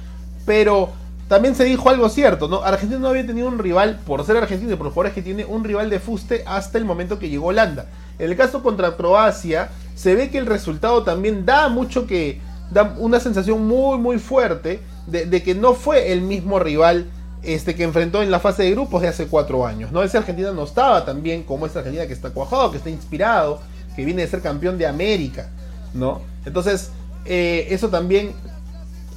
[0.46, 0.90] pero
[1.26, 2.62] también se dijo algo cierto, ¿no?
[2.62, 5.44] Argentina no había tenido un rival, por ser argentino y por los jugadores que tiene,
[5.44, 7.86] un rival de fuste hasta el momento que llegó Holanda.
[8.18, 12.40] En el caso contra Croacia, se ve que el resultado también da mucho que.
[12.70, 17.06] da una sensación muy, muy fuerte de, que no fue el mismo rival
[17.42, 20.02] este, que enfrentó en la fase de grupos de hace cuatro años, ¿no?
[20.02, 23.60] Ese Argentina no estaba tan bien como esta Argentina que está cuajado, que está inspirado,
[23.96, 25.48] que viene de ser campeón de América,
[25.94, 26.20] ¿no?
[26.44, 26.90] Entonces,
[27.24, 28.32] eh, eso también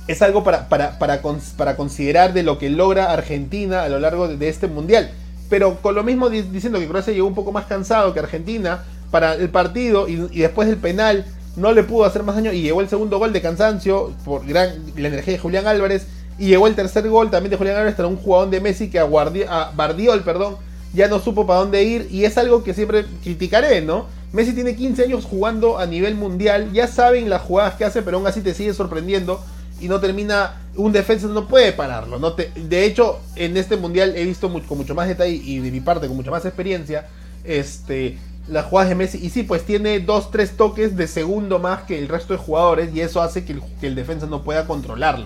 [0.08, 1.22] es algo para, para, para,
[1.58, 5.12] para considerar de lo que logra Argentina a lo largo de este mundial.
[5.52, 8.84] Pero con lo mismo di- diciendo que Croacia llegó un poco más cansado que Argentina
[9.12, 11.26] para el partido y, después del penal
[11.58, 14.70] no le pudo hacer más daño y llegó el segundo gol de cansancio por gran,
[14.96, 16.08] la energía de Julián Álvarez
[16.40, 18.98] y llegó el tercer gol también de Julián Álvarez tras un jugador de Messi que
[19.00, 20.56] a, Guardi- a Bardiol, perdón,
[20.94, 24.06] ya no supo para dónde ir y es algo que siempre criticaré, ¿no?
[24.32, 28.16] Messi tiene 15 años jugando a nivel mundial, ya saben las jugadas que hace, pero
[28.16, 29.44] aún así te sigue sorprendiendo
[29.82, 32.20] y no termina, un defensa no puede pararlo.
[32.20, 35.60] No te, de hecho, en este mundial he visto mu- con mucho más detalle y
[35.60, 37.08] de mi parte con mucha más experiencia
[37.44, 38.18] este,
[38.48, 39.18] las jugadas de Messi.
[39.24, 43.02] Y sí, pues tiene 2-3 toques de segundo más que el resto de jugadores y
[43.02, 45.26] eso hace que el, defensa no pueda controlarlo.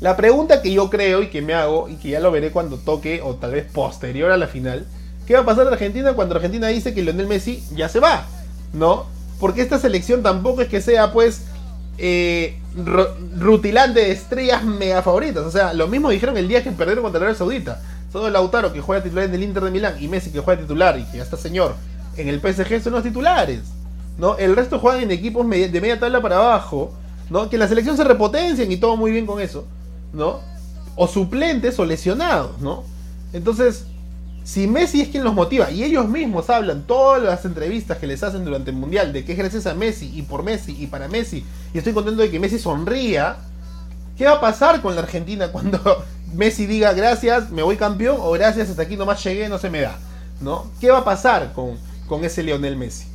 [0.00, 2.76] La pregunta que yo creo y que me hago, y que ya lo veré cuando
[2.76, 4.84] toque, o tal vez posterior a la final,
[5.26, 8.26] ¿qué va a pasar en Argentina cuando Argentina dice que Lionel Messi ya se va?
[8.72, 9.06] ¿No?
[9.38, 11.42] Porque esta selección tampoco es que sea, pues,
[11.98, 12.58] eh,
[13.38, 15.44] rutilante de estrellas mega favoritas.
[15.44, 17.80] O sea, lo mismo dijeron el día que perdieron contra Arabia Saudita.
[18.12, 20.98] Solo Lautaro, que juega titular en el Inter de Milán, y Messi, que juega titular
[20.98, 21.74] y que ya está señor
[22.16, 23.60] en el PSG, son los titulares.
[24.18, 24.36] ¿no?
[24.36, 26.92] El resto juegan en equipos de media tabla para abajo,
[27.30, 27.48] ¿no?
[27.48, 29.64] Que la selección se repotencian y todo muy bien con eso,
[30.12, 30.40] ¿no?
[30.96, 32.84] O suplentes o lesionados, ¿no?
[33.32, 33.86] Entonces,
[34.44, 38.22] si Messi es quien los motiva y ellos mismos hablan todas las entrevistas que les
[38.22, 41.08] hacen durante el mundial de que es gracias a Messi y por Messi y para
[41.08, 43.36] Messi y estoy contento de que Messi sonría,
[44.16, 46.04] ¿qué va a pasar con la Argentina cuando
[46.34, 49.80] Messi diga gracias, me voy campeón o gracias, hasta aquí nomás llegué, no se me
[49.80, 49.98] da?
[50.40, 50.66] ¿No?
[50.80, 53.06] ¿Qué va a pasar con, con ese Lionel Messi?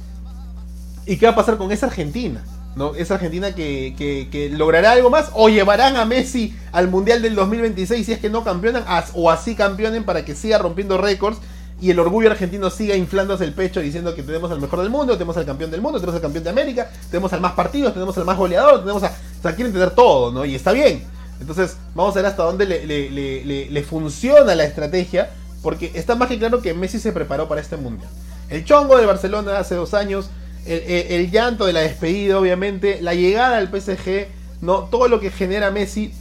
[1.06, 2.44] ¿Y qué va a pasar con esa Argentina?
[2.76, 2.94] ¿No?
[2.94, 8.06] Esa Argentina que, que- logrará algo más o llevarán a Messi al Mundial del 2026
[8.06, 8.84] si es que no campeonan
[9.16, 11.40] o así campeonen para que siga rompiendo récords
[11.80, 15.14] y el orgullo argentino siga inflándose el pecho diciendo que tenemos al mejor del mundo,
[15.14, 18.18] tenemos al campeón del mundo, tenemos al campeón de América, tenemos al más partidos, tenemos
[18.18, 19.08] al más goleador, tenemos a...
[19.08, 20.44] O sea, quieren tener todo, ¿no?
[20.46, 21.04] Y está bien.
[21.40, 25.30] Entonces, vamos a ver hasta dónde le, funciona la estrategia,
[25.62, 28.10] porque está más que claro que Messi se preparó para este mundial.
[28.50, 30.30] El chongo de Barcelona hace dos años,
[30.66, 34.28] el, el- el llanto de la despedida, obviamente, la llegada al PSG,
[34.62, 34.86] ¿no?
[34.86, 36.12] Todo lo que genera Messi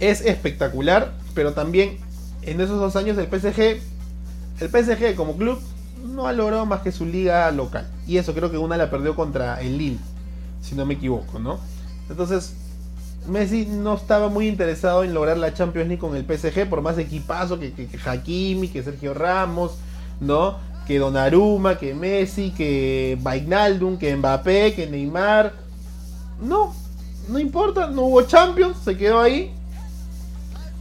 [0.00, 1.98] es espectacular, pero también
[2.42, 3.80] en esos dos años el PSG,
[4.62, 5.60] el PSG como club
[6.04, 7.86] no ha logrado más que su liga local.
[8.06, 9.98] Y eso creo que una la perdió contra el Lille,
[10.60, 11.58] si no me equivoco, ¿no?
[12.08, 12.54] Entonces,
[13.26, 16.98] Messi no estaba muy interesado en lograr la Champions League con el PSG, por más
[16.98, 19.72] equipazo que, que, que Hakimi, que Sergio Ramos,
[20.20, 20.56] ¿no?
[20.86, 25.52] Que Donnarumma, que Messi, que Wijnaldum, que Mbappé, que Neymar.
[26.40, 26.74] No,
[27.28, 29.52] no importa, no hubo Champions, se quedó ahí.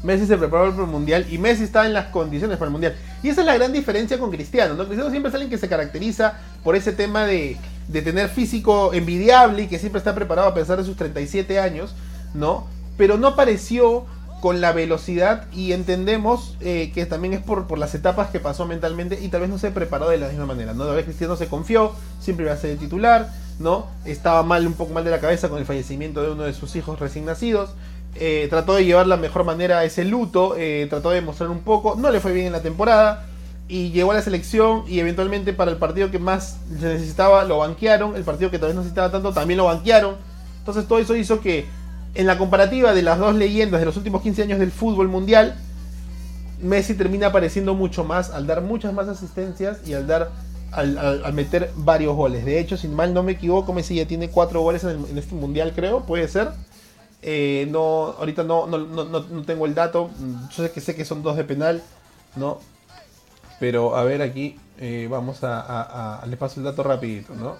[0.01, 2.95] Messi se preparó para el Mundial y Messi está en las condiciones para el Mundial.
[3.23, 4.85] Y esa es la gran diferencia con Cristiano, ¿no?
[4.85, 7.57] Cristiano siempre es alguien que se caracteriza por ese tema de,
[7.87, 11.93] de tener físico envidiable y que siempre está preparado a pesar de sus 37 años,
[12.33, 12.67] ¿no?
[12.97, 14.05] Pero no apareció
[14.41, 18.65] con la velocidad y entendemos eh, que también es por, por las etapas que pasó
[18.65, 20.85] mentalmente y tal vez no se preparó de la misma manera, ¿no?
[20.85, 23.29] Tal vez Cristiano se confió, siempre iba a ser el titular,
[23.59, 23.85] ¿no?
[24.03, 26.75] Estaba mal, un poco mal de la cabeza con el fallecimiento de uno de sus
[26.75, 27.75] hijos recién nacidos.
[28.15, 31.95] Eh, trató de llevar la mejor manera ese luto, eh, trató de mostrar un poco,
[31.95, 33.25] no le fue bien en la temporada
[33.69, 37.59] y llegó a la selección y eventualmente para el partido que más se necesitaba lo
[37.59, 40.15] banquearon, el partido que tal vez no necesitaba tanto también lo banquearon.
[40.59, 41.65] Entonces todo eso hizo que
[42.13, 45.55] en la comparativa de las dos leyendas de los últimos 15 años del fútbol mundial,
[46.61, 50.31] Messi termina apareciendo mucho más al dar muchas más asistencias y al dar
[50.71, 52.45] al, al- meter varios goles.
[52.45, 55.73] De hecho, si mal no me equivoco, Messi ya tiene cuatro goles en este mundial,
[55.75, 56.49] creo, puede ser.
[57.21, 60.09] Eh, no, ahorita no, no, no, no- tengo el dato.
[60.19, 61.83] Mm, Yo sé que sé que son dos de penal,
[62.35, 62.59] ¿no?
[63.59, 67.55] Pero a ver aquí, eh, vamos a, a- a- le paso el dato rapidito, ¿no?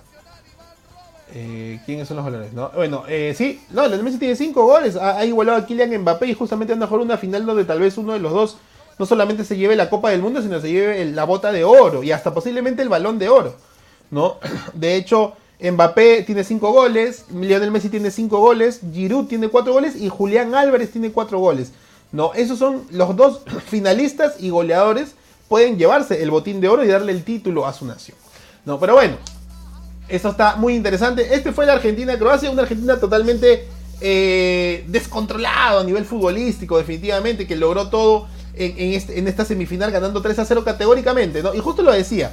[1.34, 2.52] Eh, ¿Quiénes son los goles?
[2.54, 2.69] ¿no?
[2.76, 4.97] Bueno, eh, sí, no, Lionel Messi tiene 5 goles.
[4.97, 7.97] Ha, igualado a Kylian Mbappé y justamente anda a jugar una final donde tal vez
[7.97, 8.58] uno de los dos
[9.00, 11.63] no solamente se lleve la Copa del Mundo, sino se lleve el- la bota de
[11.63, 13.56] oro y hasta posiblemente el balón de oro.
[14.10, 14.38] ¿no?
[14.74, 19.95] De hecho, Mbappé tiene 5 goles, Lionel Messi tiene 5 goles, Giroud tiene 4 goles
[19.95, 21.71] y Julián Álvarez tiene 4 goles.
[22.12, 22.34] ¿no?
[22.34, 25.12] Esos son los dos finalistas y goleadores
[25.47, 28.17] pueden llevarse el botín de oro y darle el título a su nación.
[28.65, 29.17] No, pero bueno,
[30.08, 31.34] esto está muy interesante.
[31.34, 33.67] Este fue la Argentina-Croacia, una Argentina totalmente
[34.02, 40.39] eh, descontrolado a nivel futbolístico, definitivamente, que logró todo en, este- esta semifinal ganando 3
[40.39, 41.54] a 0 categóricamente, ¿no?
[41.54, 42.32] Y justo lo decía,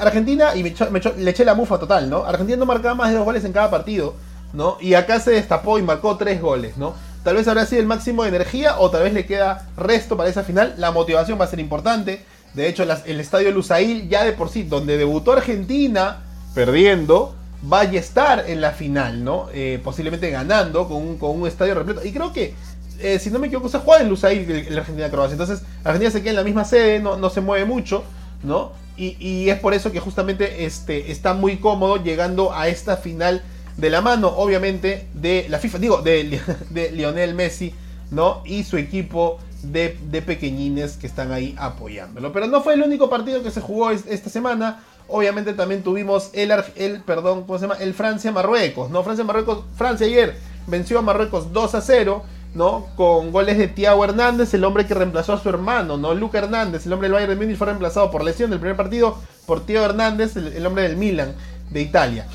[0.00, 0.74] Argentina, y me
[1.16, 2.24] le eché la mufa total, ¿no?
[2.24, 4.14] Argentina no marcaba más de dos goles en cada partido,
[4.52, 4.76] ¿no?
[4.80, 6.94] Y acá se destapó y marcó tres goles, ¿no?
[7.22, 10.30] Tal vez habrá sido el máximo de energía o tal vez le queda resto para
[10.30, 10.74] esa final.
[10.78, 12.24] La motivación va a ser importante.
[12.54, 16.22] De hecho, el estadio Lusail ya de por sí, donde debutó Argentina
[16.54, 19.48] perdiendo, vaya a estar en la final, ¿no?
[19.52, 22.04] Eh, posiblemente ganando con un, estadio repleto.
[22.04, 22.54] Y creo que,
[23.00, 25.34] eh, si no me equivoco, se juega en Lusail el, el Argentina-Croacia.
[25.34, 28.02] Entonces, Argentina se queda en la misma sede, no se mueve mucho,
[28.42, 28.72] ¿no?
[29.02, 33.42] Y, es por eso que justamente este, está muy cómodo llegando a esta final
[33.78, 37.72] de la mano, obviamente, de la FIFA, digo, de, Li- de Lionel Messi,
[38.10, 38.42] ¿no?
[38.44, 42.32] Y su equipo de, pequeñines que están ahí apoyándolo.
[42.32, 44.80] Pero no fue el único partido que se jugó es- esta semana.
[45.08, 47.80] Obviamente también tuvimos el, el perdón, ¿cómo se llama?
[47.80, 49.02] El Francia-Marruecos, ¿no?
[49.02, 50.36] Francia-Marruecos, Francia ayer
[50.66, 52.22] venció a Marruecos 2 a 0,
[52.54, 52.86] ¿no?
[52.96, 56.14] Con goles de Thiago Hernández, el hombre que reemplazó a su hermano, ¿no?
[56.14, 59.18] Luca Hernández, el hombre del Bayern de Múnich fue reemplazado por lesión del primer partido
[59.46, 61.34] por Thiago Hernández, el, el hombre del Milan
[61.70, 62.26] de Italia.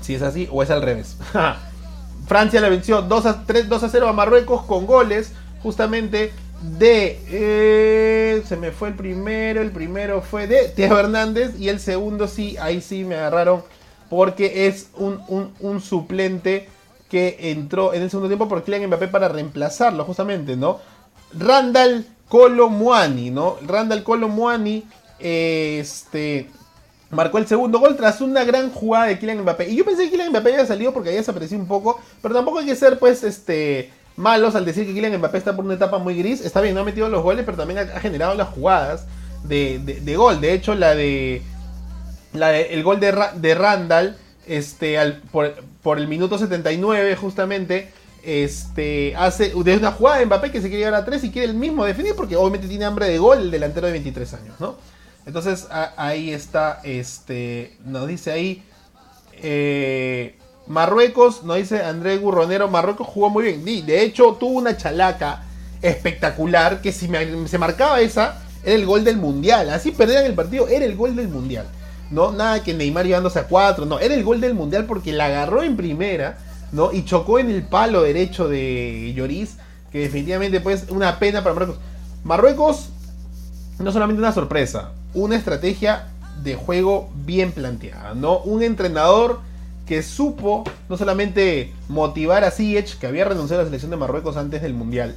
[0.00, 1.16] Si es así o es al revés.
[2.26, 6.32] Francia le venció 2 a, 3, 2 a 0 a Marruecos con goles justamente
[6.78, 7.20] de...
[7.28, 12.26] eh, se me fue el primero, el primero fue de Thiago Hernández y el segundo
[12.28, 13.62] sí, ahí sí me agarraron
[14.10, 16.68] porque es un, un- un suplente
[17.10, 20.80] que entró en el segundo tiempo por Kylian Mbappé para reemplazarlo justamente, ¿no?
[21.32, 23.56] Randall Colomuani, ¿no?
[23.66, 24.84] Randall Colomuani,
[25.18, 26.48] este
[27.10, 29.68] marcó el segundo gol tras una gran jugada de Kylian Mbappé.
[29.70, 32.58] Y yo pensé que Kylian Mbappé había salido porque había desaparecido un poco, pero tampoco
[32.58, 35.98] hay que ser pues este malos al decir que Kylian Mbappé está por una etapa
[35.98, 36.40] muy gris.
[36.40, 39.06] Está bien, no ha metido los goles, pero también ha, generado las jugadas
[39.44, 40.40] de, gol.
[40.40, 41.42] De hecho, la de
[42.32, 44.16] la de- el gol de, Ra- de Randall
[44.46, 45.22] este, al-
[45.86, 47.92] por el minuto 79 justamente
[48.24, 51.46] este, hace de una jugada de Mbappé que se quiere llegar a 3 y quiere
[51.46, 54.74] el mismo definir porque obviamente tiene hambre de gol el delantero de 23 años, ¿no?
[55.26, 58.64] Entonces ahí está, este, nos dice ahí
[59.34, 60.34] eh,
[60.66, 63.86] Marruecos, nos dice André Gurronero, Marruecos jugó muy bien.
[63.86, 65.44] De hecho tuvo una chalaca
[65.82, 69.70] espectacular que si me- se marcaba esa, era el gol del mundial.
[69.70, 71.66] Así perdían el partido, era el gol del mundial.
[72.10, 75.26] No, nada que Neymar llevándose a cuatro, no, era el gol del mundial porque la
[75.26, 76.38] agarró en primera,
[76.72, 76.92] ¿no?
[76.92, 79.56] Y chocó en el palo derecho de Lloris,
[79.90, 81.80] que definitivamente pues una pena para Marruecos.
[82.24, 82.88] Marruecos
[83.78, 86.06] no solamente una sorpresa, una estrategia
[86.42, 88.38] de juego bien planteada, ¿no?
[88.38, 89.40] Un entrenador
[89.86, 94.36] que supo no solamente motivar a Ziyech, que había renunciado a la selección de Marruecos
[94.36, 95.14] antes del Mundial,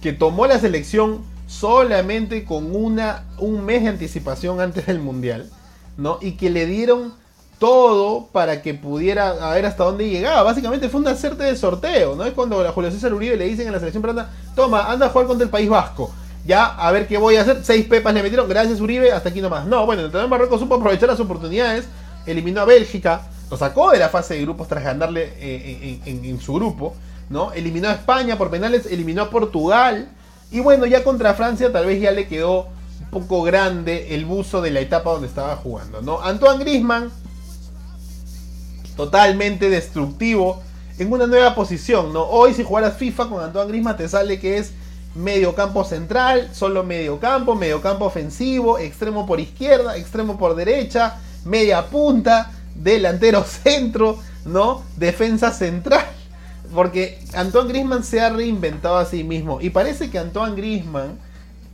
[0.00, 5.50] que tomó la selección solamente con una, un mes de anticipación antes del Mundial,
[6.20, 7.12] Y que le dieron
[7.58, 10.42] todo para que pudiera a ver hasta dónde llegaba.
[10.42, 12.24] Básicamente fue un hacerte de sorteo, ¿no?
[12.24, 15.08] Es cuando a Julio César Uribe le dicen en la selección peruana, toma, anda a
[15.10, 16.10] jugar contra el País Vasco.
[16.46, 17.60] Ya, a ver qué voy a hacer.
[17.62, 19.66] Seis pepas le metieron, gracias Uribe, hasta aquí nomás.
[19.66, 21.84] No, bueno, de Marruecos supo aprovechar las oportunidades,
[22.24, 26.24] eliminó a Bélgica, lo sacó de la fase de grupos tras ganarle eh, en, en-
[26.24, 26.94] en su grupo,
[27.28, 27.52] ¿no?
[27.52, 30.08] Eliminó a España por penales, eliminó a Portugal.
[30.50, 32.68] Y bueno, ya contra Francia tal vez ya le quedó
[33.10, 36.20] poco grande el buzo de la etapa donde estaba jugando, ¿no?
[36.20, 37.10] Antoine Grisman,
[38.96, 40.62] totalmente destructivo
[40.98, 42.22] en una nueva posición, ¿no?
[42.24, 44.72] Hoy si jugaras FIFA con Antoine Grisman te sale que es
[45.14, 51.18] medio campo central, solo medio campo, medio campo ofensivo, extremo por izquierda, extremo por derecha,
[51.44, 54.82] media punta, delantero centro, ¿no?
[54.96, 56.06] Defensa central.
[56.74, 59.60] Porque Antoine Grisman se ha reinventado a sí mismo.
[59.60, 61.18] Y parece que Antoine Grisman,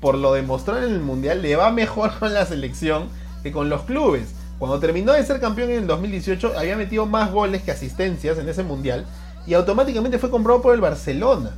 [0.00, 3.08] por lo demostrado en el Mundial, le va mejor con la selección
[3.42, 4.34] que con los clubes.
[4.58, 8.48] Cuando terminó de ser campeón en el 2018, había metido más goles que asistencias en
[8.48, 9.06] ese Mundial.
[9.46, 11.52] Y automáticamente fue comprado por el Barcelona.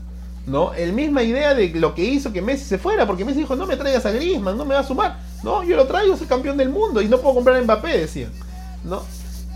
[0.49, 0.73] ¿no?
[0.75, 3.67] El misma idea de lo que hizo que Messi se fuera, porque Messi dijo, no
[3.67, 5.19] me traigas a Griezmann, no me va a sumar.
[5.43, 8.33] No, yo lo traigo, soy campeón del mundo y no puedo comprar a Mbappé, decían.
[8.85, 9.03] ¿No?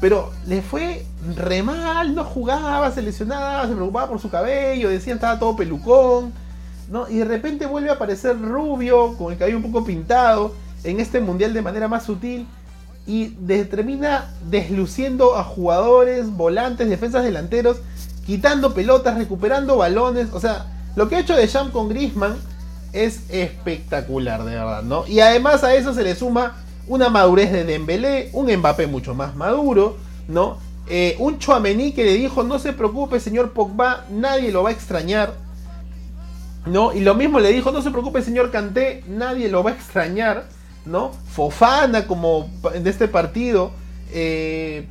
[0.00, 1.06] Pero le fue
[1.36, 6.32] re mal, no jugaba, se lesionaba, se preocupaba por su cabello, decían estaba todo pelucón,
[6.90, 7.08] ¿no?
[7.08, 10.54] Y de repente vuelve a aparecer rubio, con el cabello un poco pintado,
[10.84, 12.46] en este mundial de manera más sutil,
[13.06, 17.78] y de- termina desluciendo a jugadores, volantes, defensas delanteros,
[18.26, 22.36] quitando pelotas, recuperando balones, o sea, lo que ha hecho Deschamps con Griezmann
[22.92, 25.06] es espectacular, de verdad, ¿no?
[25.06, 26.56] Y además a eso se le suma
[26.86, 29.96] una madurez de Dembélé, un Mbappé mucho más maduro,
[30.28, 30.58] ¿no?
[30.88, 34.72] Eh, un Chouameni que le dijo, no se preocupe señor Pogba, nadie lo va a
[34.72, 35.32] extrañar,
[36.66, 36.92] ¿no?
[36.92, 40.44] Y lo mismo le dijo, no se preocupe señor Kanté, nadie lo va a extrañar,
[40.86, 41.12] ¿no?
[41.32, 42.48] Fofana como
[42.80, 43.72] de este partido,
[44.12, 44.86] eh,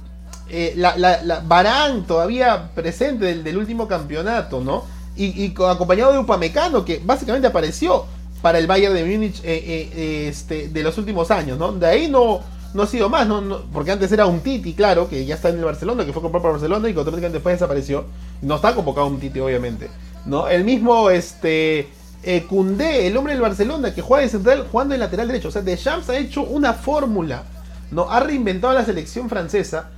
[0.50, 4.84] eh, la, la, Barán todavía presente del, del último campeonato, ¿no?
[5.16, 8.06] Y, y co- acompañado de Upamecano, que básicamente apareció
[8.42, 11.72] para el Bayern de Múnich eh, este, de los últimos años, ¿no?
[11.74, 12.40] De ahí no,
[12.74, 13.62] no ha sido más, ¿no?
[13.72, 16.42] Porque antes era un Titi, claro, que ya está en el Barcelona, que fue comprado
[16.44, 18.06] por Barcelona y que automáticamente después desapareció.
[18.42, 19.90] No está convocado un Titi, obviamente,
[20.26, 20.48] ¿no?
[20.48, 21.90] El mismo, este...
[22.24, 25.48] Eh, el hombre del Barcelona, que juega de central jugando de lateral derecho.
[25.48, 27.44] O sea, Deschamps ha hecho una fórmula,
[27.90, 28.12] ¿no?
[28.12, 29.90] Ha reinventado la selección francesa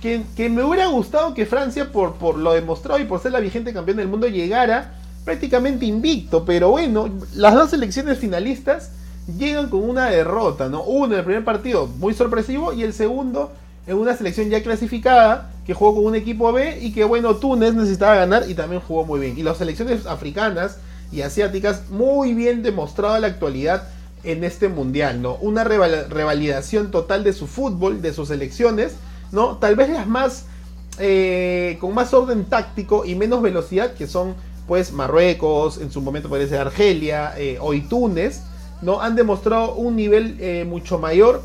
[0.00, 3.40] que, que me hubiera gustado que Francia, por, por lo demostrado y por ser la
[3.40, 4.94] vigente campeón del mundo, llegara
[5.24, 6.44] prácticamente invicto.
[6.44, 8.92] Pero bueno, las dos selecciones finalistas
[9.36, 10.84] llegan con una derrota, ¿no?
[10.84, 13.52] Uno en el primer partido muy sorpresivo y el segundo
[13.86, 17.74] en una selección ya clasificada que jugó con un equipo B y que bueno, Túnez
[17.74, 19.38] necesitaba ganar y también jugó muy bien.
[19.38, 20.78] Y las selecciones africanas
[21.12, 23.88] y asiáticas muy bien demostrado la actualidad
[24.24, 25.36] en este mundial, ¿no?
[25.36, 28.94] Una reval- revalidación total de su fútbol, de sus selecciones,
[29.32, 29.58] ¿no?
[29.58, 30.46] Tal vez las más
[30.98, 34.34] eh, con más orden táctico y menos velocidad, que son
[34.66, 38.40] pues Marruecos, en su momento ser Argelia, eh, hoy Túnez,
[38.80, 39.00] ¿no?
[39.02, 41.42] Han demostrado un nivel eh, mucho mayor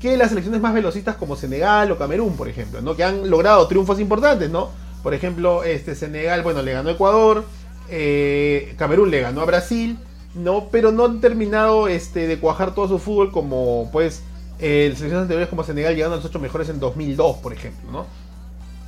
[0.00, 2.96] que las selecciones más velocistas como Senegal o Camerún, por ejemplo, ¿no?
[2.96, 4.70] Que han logrado triunfos importantes, ¿no?
[5.02, 7.44] Por ejemplo, este Senegal, bueno, le ganó a Ecuador,
[7.90, 9.98] eh, Camerún le ganó a Brasil,
[10.34, 10.68] ¿no?
[10.70, 14.22] Pero no han terminado este, de cuajar todo su fútbol como, pues,
[14.58, 18.06] eh, selecciones anteriores como Senegal llegando a los ocho mejores en 2002, por ejemplo, ¿no?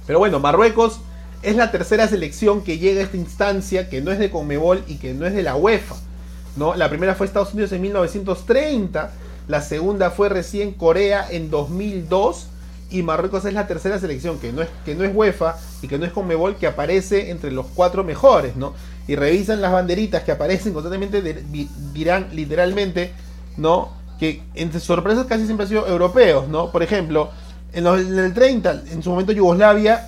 [0.06, 1.00] Pero bueno, Marruecos
[1.42, 4.96] es la tercera selección que llega a esta instancia, que no es de Conmebol y
[4.96, 5.96] que no es de la UEFA.
[6.56, 6.74] ¿no?
[6.74, 9.12] La primera fue Estados Unidos en 1930,
[9.48, 12.46] la segunda fue recién Corea en 2002
[12.90, 15.98] y Marruecos es la tercera selección que no es, que no es UEFA y que
[15.98, 18.54] no es Conmebol que aparece entre los cuatro mejores.
[18.56, 18.74] ¿no?
[19.08, 21.22] Y revisan las banderitas que aparecen constantemente,
[21.94, 23.12] dirán literalmente
[23.56, 23.90] ¿no?
[24.18, 26.48] que entre sorpresas casi siempre han sido europeos.
[26.48, 26.70] ¿no?
[26.70, 27.30] Por ejemplo,
[27.72, 30.04] en, los- en el 30, en su momento Yugoslavia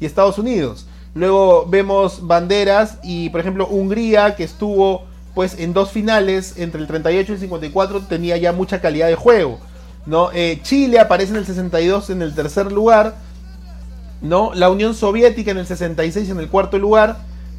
[0.00, 0.86] y Estados Unidos.
[1.14, 5.04] Luego vemos banderas y, por ejemplo, Hungría, que estuvo
[5.36, 9.16] pues en dos finales entre el 38 y el 54, tenía ya mucha calidad de
[9.16, 9.58] juego.
[10.06, 10.30] ¿no?
[10.32, 13.16] Eh, Chile aparece en el 62 en el tercer lugar.
[14.22, 14.54] ¿no?
[14.54, 17.18] La Unión Soviética en el 66 en el cuarto lugar.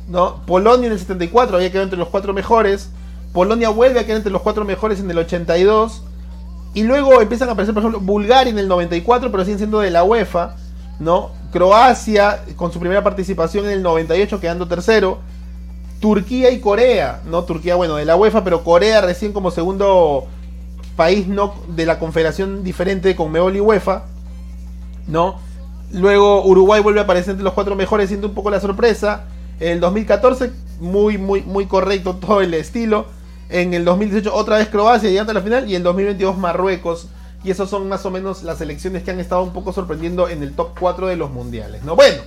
[0.09, 0.43] ¿no?
[0.47, 2.89] Polonia en el 74 había quedado entre los cuatro mejores.
[3.31, 6.01] Polonia vuelve a quedar entre los cuatro mejores en el 82.
[6.73, 9.91] Y luego empiezan a aparecer, por ejemplo, Bulgaria en el 94, pero siguen siendo de
[9.91, 10.55] la UEFA,
[10.99, 11.29] ¿no?
[11.51, 15.19] Croacia con su primera participación en el 98, quedando tercero.
[15.99, 17.43] Turquía y Corea, ¿no?
[17.43, 20.25] Turquía, bueno, de la UEFA, pero Corea recién como segundo
[20.95, 24.05] país no de la confederación diferente con Meol y UEFA,
[25.07, 25.39] ¿no?
[25.91, 29.25] Luego Uruguay vuelve a aparecer entre los cuatro mejores, siendo un poco la sorpresa.
[29.59, 33.05] En el 2014, muy, muy, muy correcto todo el estilo.
[33.49, 35.65] En el 2018, otra vez Croacia llegando a la final.
[35.69, 37.07] Y en el 2022, Marruecos.
[37.43, 40.43] Y esos son más o menos las selecciones que han estado un poco sorprendiendo en
[40.43, 41.83] el top 4 de los mundiales.
[41.83, 41.95] ¿no?
[41.95, 42.21] Bueno,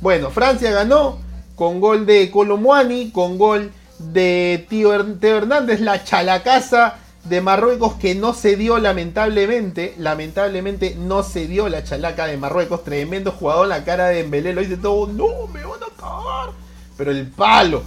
[0.00, 1.18] bueno, Francia ganó
[1.56, 8.34] con gol de Colomuani, con gol de Tío Hernández, la chalacaza de Marruecos que no
[8.34, 14.08] se dio lamentablemente, lamentablemente no se dio la chalaca de Marruecos, tremendo jugador, la cara
[14.08, 16.54] de Dembélé lo dice todo, no, me van a cagar,
[16.96, 17.82] pero el palo,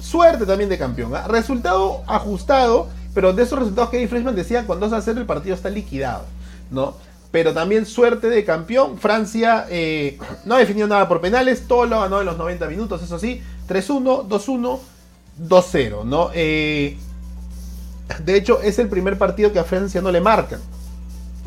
[0.00, 1.26] suerte también de campeón, ¿ah?
[1.28, 5.26] resultado ajustado, pero de esos resultados que Eddie Freshman decía, con 2 a 0 el
[5.26, 6.24] partido está liquidado,
[6.70, 6.94] ¿no?
[7.32, 8.98] Pero también suerte de campeón.
[8.98, 11.66] Francia eh, no ha definido nada por penales.
[11.66, 13.42] Todo lo ganó en los 90 minutos, eso sí.
[13.68, 14.78] 3-1, 2-1,
[15.48, 16.30] 2-0, ¿no?
[16.34, 16.98] Eh,
[18.22, 20.60] de hecho, es el primer partido que a Francia no le marcan.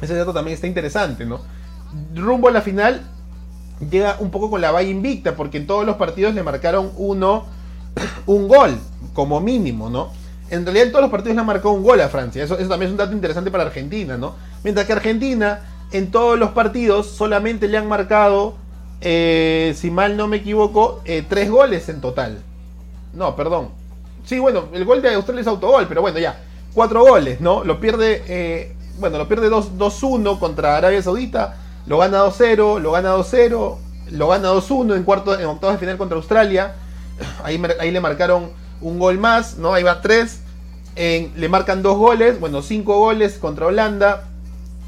[0.02, 1.42] Ese dato también está interesante, ¿no?
[2.16, 3.02] Rumbo a la final,
[3.90, 7.46] llega un poco con la valla invicta, porque en todos los partidos le marcaron uno,
[8.26, 8.80] un gol,
[9.14, 10.10] como mínimo, ¿no?
[10.50, 12.44] En realidad en todos los partidos le han marcado un gol a Francia.
[12.44, 14.36] Eso, eso también es un dato interesante para Argentina, ¿no?
[14.64, 15.62] Mientras que Argentina,
[15.92, 18.56] en todos los partidos, solamente le han marcado,
[19.02, 22.40] eh, si mal no me equivoco, eh, tres goles en total.
[23.14, 23.70] No, perdón.
[24.26, 26.42] Sí, bueno, el gol de Australia es autogol, pero bueno, ya.
[26.74, 27.64] Cuatro goles, ¿no?
[27.64, 32.92] Lo pierde, eh, bueno, lo pierde 2 2-1 contra Arabia Saudita, lo gana 2-0, lo
[32.92, 33.78] gana 2-0,
[34.12, 36.76] lo gana 2-1 en en octavos de final contra Australia.
[37.44, 38.50] Ahí, ahí le marcaron
[38.82, 39.74] un gol más, ¿no?
[39.74, 40.42] Ahí va 3.
[40.98, 44.26] le marcan dos goles, bueno, cinco goles contra Holanda.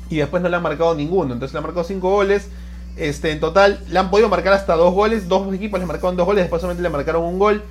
[0.10, 1.34] Y después no le han marcado ninguno.
[1.34, 2.50] Entonces le han marcado cinco goles.
[2.96, 5.28] Este, en total le han podido marcar hasta dos goles.
[5.28, 6.44] Dos equipos le marcaron dos goles.
[6.44, 7.64] Después solamente le marcaron un gol.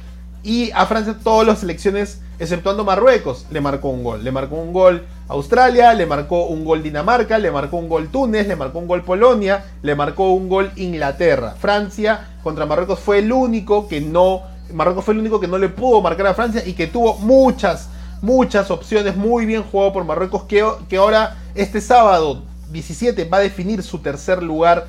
[0.43, 4.22] Y a Francia todas las selecciones, exceptuando Marruecos, le marcó un gol.
[4.22, 8.47] Le marcó un gol Australia, le marcó un gol Dinamarca, le marcó un gol Túnez,
[8.47, 11.57] le marcó un gol Polonia, le marcó un gol Inglaterra.
[11.59, 15.68] Francia contra Marruecos fue el único que no, Marruecos fue el único que no le
[15.68, 17.89] pudo marcar a Francia y que tuvo muchas,
[18.22, 19.16] muchas opciones.
[19.16, 23.98] Muy bien jugado por Marruecos que, que ahora este sábado 17 va a definir su
[23.98, 24.86] tercer lugar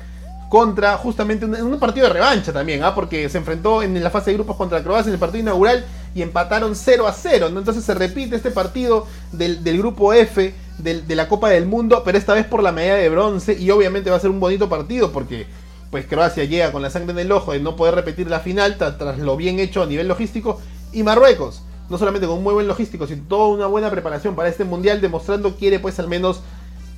[0.48, 2.94] contra justamente un, un partido de revancha también, ¿ah?
[2.94, 6.22] porque se enfrentó en la fase de grupos contra Croacia en el partido inaugural y
[6.22, 7.50] empataron 0 a 0.
[7.50, 7.58] ¿no?
[7.58, 12.02] Entonces se repite este partido del, del grupo F del- de la Copa del Mundo,
[12.04, 14.68] pero esta vez por la medalla de bronce y obviamente va a ser un bonito
[14.70, 15.46] partido porque
[15.90, 18.78] pues Croacia llega con la sangre en el ojo de no poder repetir la final
[18.78, 20.60] tra- tras lo bien hecho a nivel logístico
[20.92, 24.48] y Marruecos no solamente con un muy buen logístico sino toda una buena preparación para
[24.48, 26.40] este mundial demostrando quiere pues al menos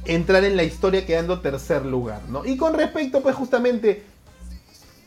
[0.04, 2.44] entrar en la historia quedando tercer lugar ¿no?
[2.44, 4.04] y con respecto pues justamente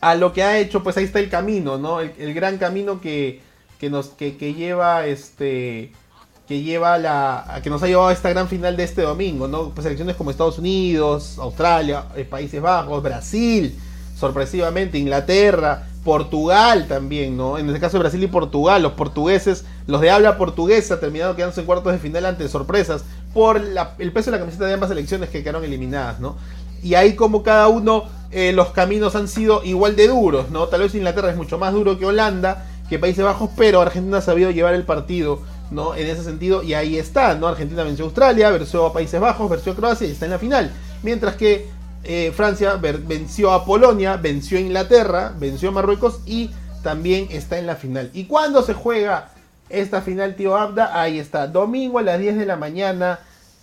[0.00, 3.40] a lo que ha hecho pues ahí está el camino no el, gran camino que,
[3.78, 5.92] que nos que, que lleva este
[6.46, 9.70] que lleva la que nos ha llevado a esta gran final de este domingo, ¿no?
[9.70, 13.74] Pues selecciones como Estados Unidos, Australia, eh, Países Bajos, Brasil,
[14.16, 17.58] sorpresivamente Inglaterra, Portugal también, ¿no?
[17.58, 21.66] En este caso Brasil y Portugal, los portugueses, los de habla portuguesa terminaron quedándose en
[21.66, 25.42] cuartos de final ante sorpresas por el peso de la camiseta de ambas selecciones que
[25.42, 26.36] quedaron eliminadas, ¿no?
[26.82, 30.68] Y ahí como cada uno eh, los caminos han sido igual de duros, ¿no?
[30.68, 34.20] Tal vez Inglaterra es mucho más duro que Holanda, que Países Bajos, pero Argentina ha
[34.20, 35.40] sabido llevar el partido,
[35.70, 35.94] ¿no?
[35.94, 37.48] En ese sentido, y ahí está, ¿no?
[37.48, 40.38] Argentina venció a Australia, venció a Países Bajos, venció a Croacia y está en la
[40.38, 40.70] final.
[41.02, 41.68] Mientras que
[42.04, 46.50] eh, Francia venció a Polonia, venció a Inglaterra, venció a Marruecos y
[46.82, 48.10] también está en la final.
[48.12, 49.30] ¿Y cuándo se juega
[49.68, 51.00] esta final, tío Abda?
[51.00, 53.20] Ahí está, domingo a las 10 de la mañana.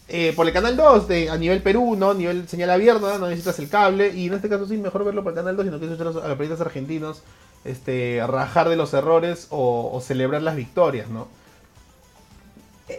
[0.08, 2.14] eh, por el canal 2 de, a nivel Perú, ¿no?
[2.14, 4.14] nivel señal abierta, no necesitas el cable.
[4.14, 6.10] Y en este caso sí, mejor verlo por el canal 2, sino que escuchar a
[6.10, 7.24] a los periodistas argentinos
[7.64, 11.30] este, rajar de los errores o, o celebrar las victorias, ¿no?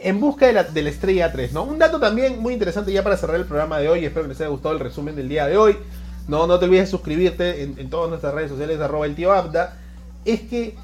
[0.03, 1.65] En busca de la, de la estrella 3, ¿no?
[1.65, 4.05] Un dato también muy interesante ya para cerrar el programa de hoy.
[4.05, 5.77] Espero que les haya gustado el resumen del día de hoy.
[6.29, 9.77] No, no te olvides de suscribirte en, todas nuestras redes sociales, arroba el tío Abda.
[10.25, 10.77] Es que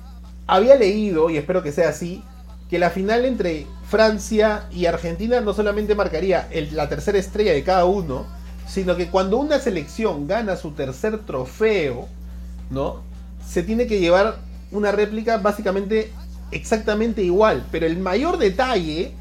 [0.47, 2.23] había leído, y espero que sea así,
[2.69, 7.85] que la final entre Francia y Argentina no solamente marcaría la tercera estrella de cada
[7.85, 8.27] uno,
[8.67, 12.09] sino que cuando una selección gana su tercer trofeo,
[12.71, 13.03] ¿no?
[13.47, 14.37] Se tiene que llevar
[14.71, 16.13] una réplica básicamente
[16.51, 19.15] exactamente igual, pero el mayor detalle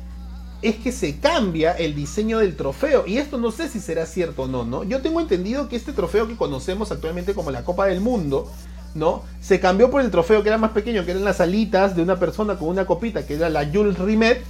[0.61, 3.05] es que se cambia el diseño del trofeo.
[3.05, 4.83] Y esto no sé si será cierto o no, ¿no?
[4.83, 8.51] Yo tengo entendido que este trofeo que conocemos actualmente como la Copa del Mundo,
[8.95, 9.23] ¿no?
[9.39, 12.17] Se cambió por el trofeo que era más pequeño, que eran las alitas de una
[12.17, 14.41] persona con una copita, que era la Jules Rimet,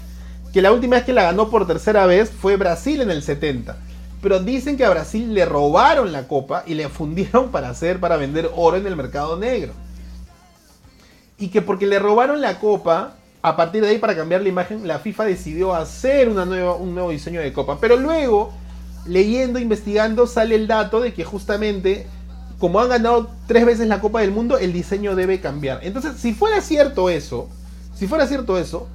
[0.54, 3.78] que la última vez que la ganó por tercera vez fue Brasil en el 70.
[4.22, 8.18] Pero dicen que a Brasil le robaron la copa y le fundieron para hacer, para
[8.18, 9.74] vender oro en el mercado negro.
[11.38, 14.88] Y que porque le robaron la copa, a partir de ahí para cambiar la imagen,
[14.88, 17.78] la FIFA decidió hacer una nueva, un nuevo diseño de copa.
[17.80, 18.52] Pero luego,
[19.06, 22.08] leyendo, investigando, sale el dato de que justamente,
[22.60, 25.80] como han ganado tres veces la Copa del Mundo, el diseño debe cambiar.
[25.84, 27.50] Entonces, si fuera cierto eso,
[27.94, 28.88] si fuera cierto eso,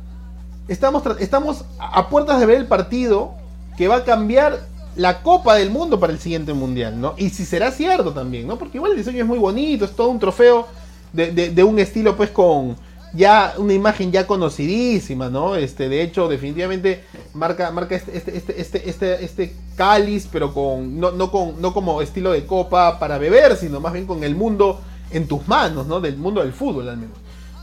[0.68, 3.34] estamos, estamos a puertas de ver el partido
[3.76, 4.60] que va a cambiar
[4.96, 7.14] la Copa del Mundo para el siguiente Mundial, ¿no?
[7.16, 8.58] Y si será cierto también, ¿no?
[8.58, 10.66] Porque igual el diseño es muy bonito, es todo un trofeo
[11.12, 12.76] de, de- un estilo pues con
[13.14, 15.54] ya una imagen ya conocidísima, ¿no?
[15.56, 17.04] Este, de hecho, definitivamente
[17.34, 21.74] marca, marca este, este, este, este, este, este cáliz, pero con no, no con no
[21.74, 25.86] como estilo de copa para beber, sino más bien con el mundo en tus manos,
[25.86, 26.00] ¿no?
[26.00, 27.18] Del mundo del fútbol al menos.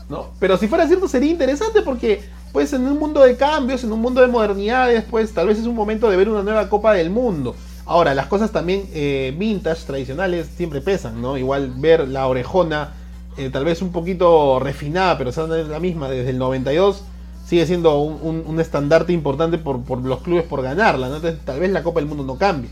[0.08, 0.30] ¿no?
[0.40, 2.20] Pero si fuera cierto sería interesante porque
[2.52, 5.66] pues en un mundo de cambios, en un mundo de modernidades, pues tal vez es
[5.66, 7.54] un momento de ver una nueva Copa del Mundo.
[7.86, 11.36] Ahora, las cosas también eh, vintage, tradicionales, siempre pesan, ¿no?
[11.38, 12.92] Igual ver la orejona,
[13.40, 17.02] eh, tal vez un poquito refinada, pero es la misma desde el 92,
[17.46, 21.06] sigue siendo un, un- estandarte importante por, por los clubes por ganarla.
[21.06, 22.70] Entonces tal vez la Copa del Mundo no cambie.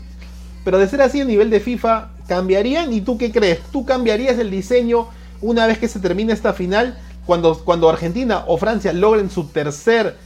[0.63, 2.93] Pero de ser así a nivel de FIFA, ¿cambiarían?
[2.93, 3.59] ¿Y tú qué crees?
[3.71, 5.07] ¿Tú cambiarías el diseño
[5.41, 6.97] una vez que se termine esta final?
[7.25, 10.17] Cuando, cuando Argentina o Francia logren su tercer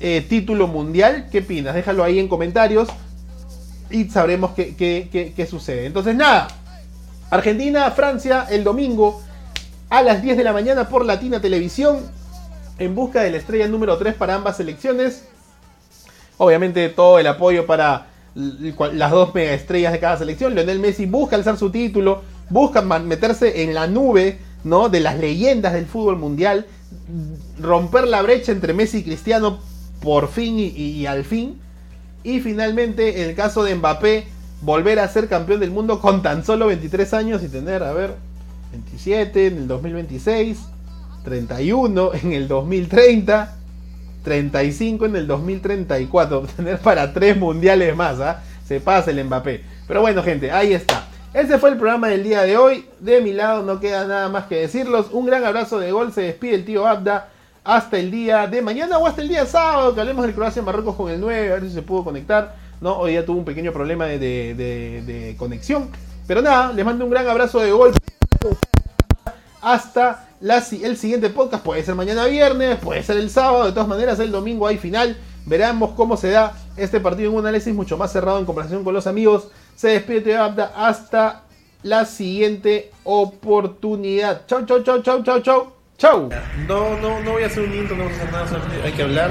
[0.00, 1.74] eh, título mundial, ¿qué opinas?
[1.74, 2.88] Déjalo ahí en comentarios
[3.90, 5.86] y sabremos qué, qué- qué- qué sucede.
[5.86, 6.48] Entonces, nada,
[7.30, 9.22] Argentina, Francia, el domingo
[9.92, 11.98] a las 10 de la mañana por Latina Televisión,
[12.78, 15.28] en busca de la estrella número 3 para ambas selecciones.
[16.38, 20.54] Obviamente todo el apoyo para las dos mega estrellas de cada selección.
[20.54, 24.88] Lionel Messi busca alzar su título, busca meterse en la nube ¿no?
[24.88, 26.64] de las leyendas del fútbol mundial,
[27.60, 29.58] romper la brecha entre Messi y Cristiano
[30.00, 31.60] por fin y al fin.
[32.24, 34.24] Y finalmente, en el caso de Mbappé,
[34.62, 38.31] volver a ser campeón del mundo con tan solo 23 años y tener, a ver,
[38.72, 40.58] 27 en el 2026,
[41.24, 43.54] 31 en el 2030,
[44.24, 46.40] 35 en el 2034.
[46.56, 48.42] Tener para tres mundiales más, ¿ah?
[48.66, 49.62] Se pasa el Mbappé.
[49.86, 51.06] Pero bueno, gente, ahí está.
[51.34, 52.86] Ese fue el programa del día de hoy.
[53.00, 55.08] De mi lado no queda nada más que decirlos.
[55.12, 56.12] Un gran abrazo de gol.
[56.12, 57.28] Se despide el tío Abda.
[57.64, 59.94] Hasta el día de mañana o hasta el día sábado.
[59.94, 61.50] Que hablemos del Croacia-Marruecos con el 9.
[61.50, 62.56] A ver si se pudo conectar.
[62.80, 65.90] No, hoy ya tuvo un pequeño problema de conexión.
[66.26, 67.92] Pero nada, les mando un gran abrazo de gol.
[69.60, 71.64] Hasta la el siguiente podcast.
[71.64, 73.66] Puede ser mañana viernes, puede ser el sábado.
[73.66, 75.16] De todas maneras, el domingo hay final.
[75.46, 78.94] Veremos cómo se da este partido en un análisis mucho más cerrado en comparación con
[78.94, 79.48] los amigos.
[79.76, 81.42] Se despide Abda hasta
[81.82, 84.46] la siguiente oportunidad.
[84.46, 85.72] Chau, chau, chau, chau, chau, chau.
[85.98, 86.28] Chau.
[86.66, 89.02] No, no, no voy a hacer un intro, no voy a hacer nada, hay que
[89.02, 89.30] hablar.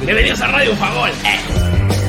[0.00, 1.08] Bienvenidos a Radio Favor.
[1.08, 2.05] Eh.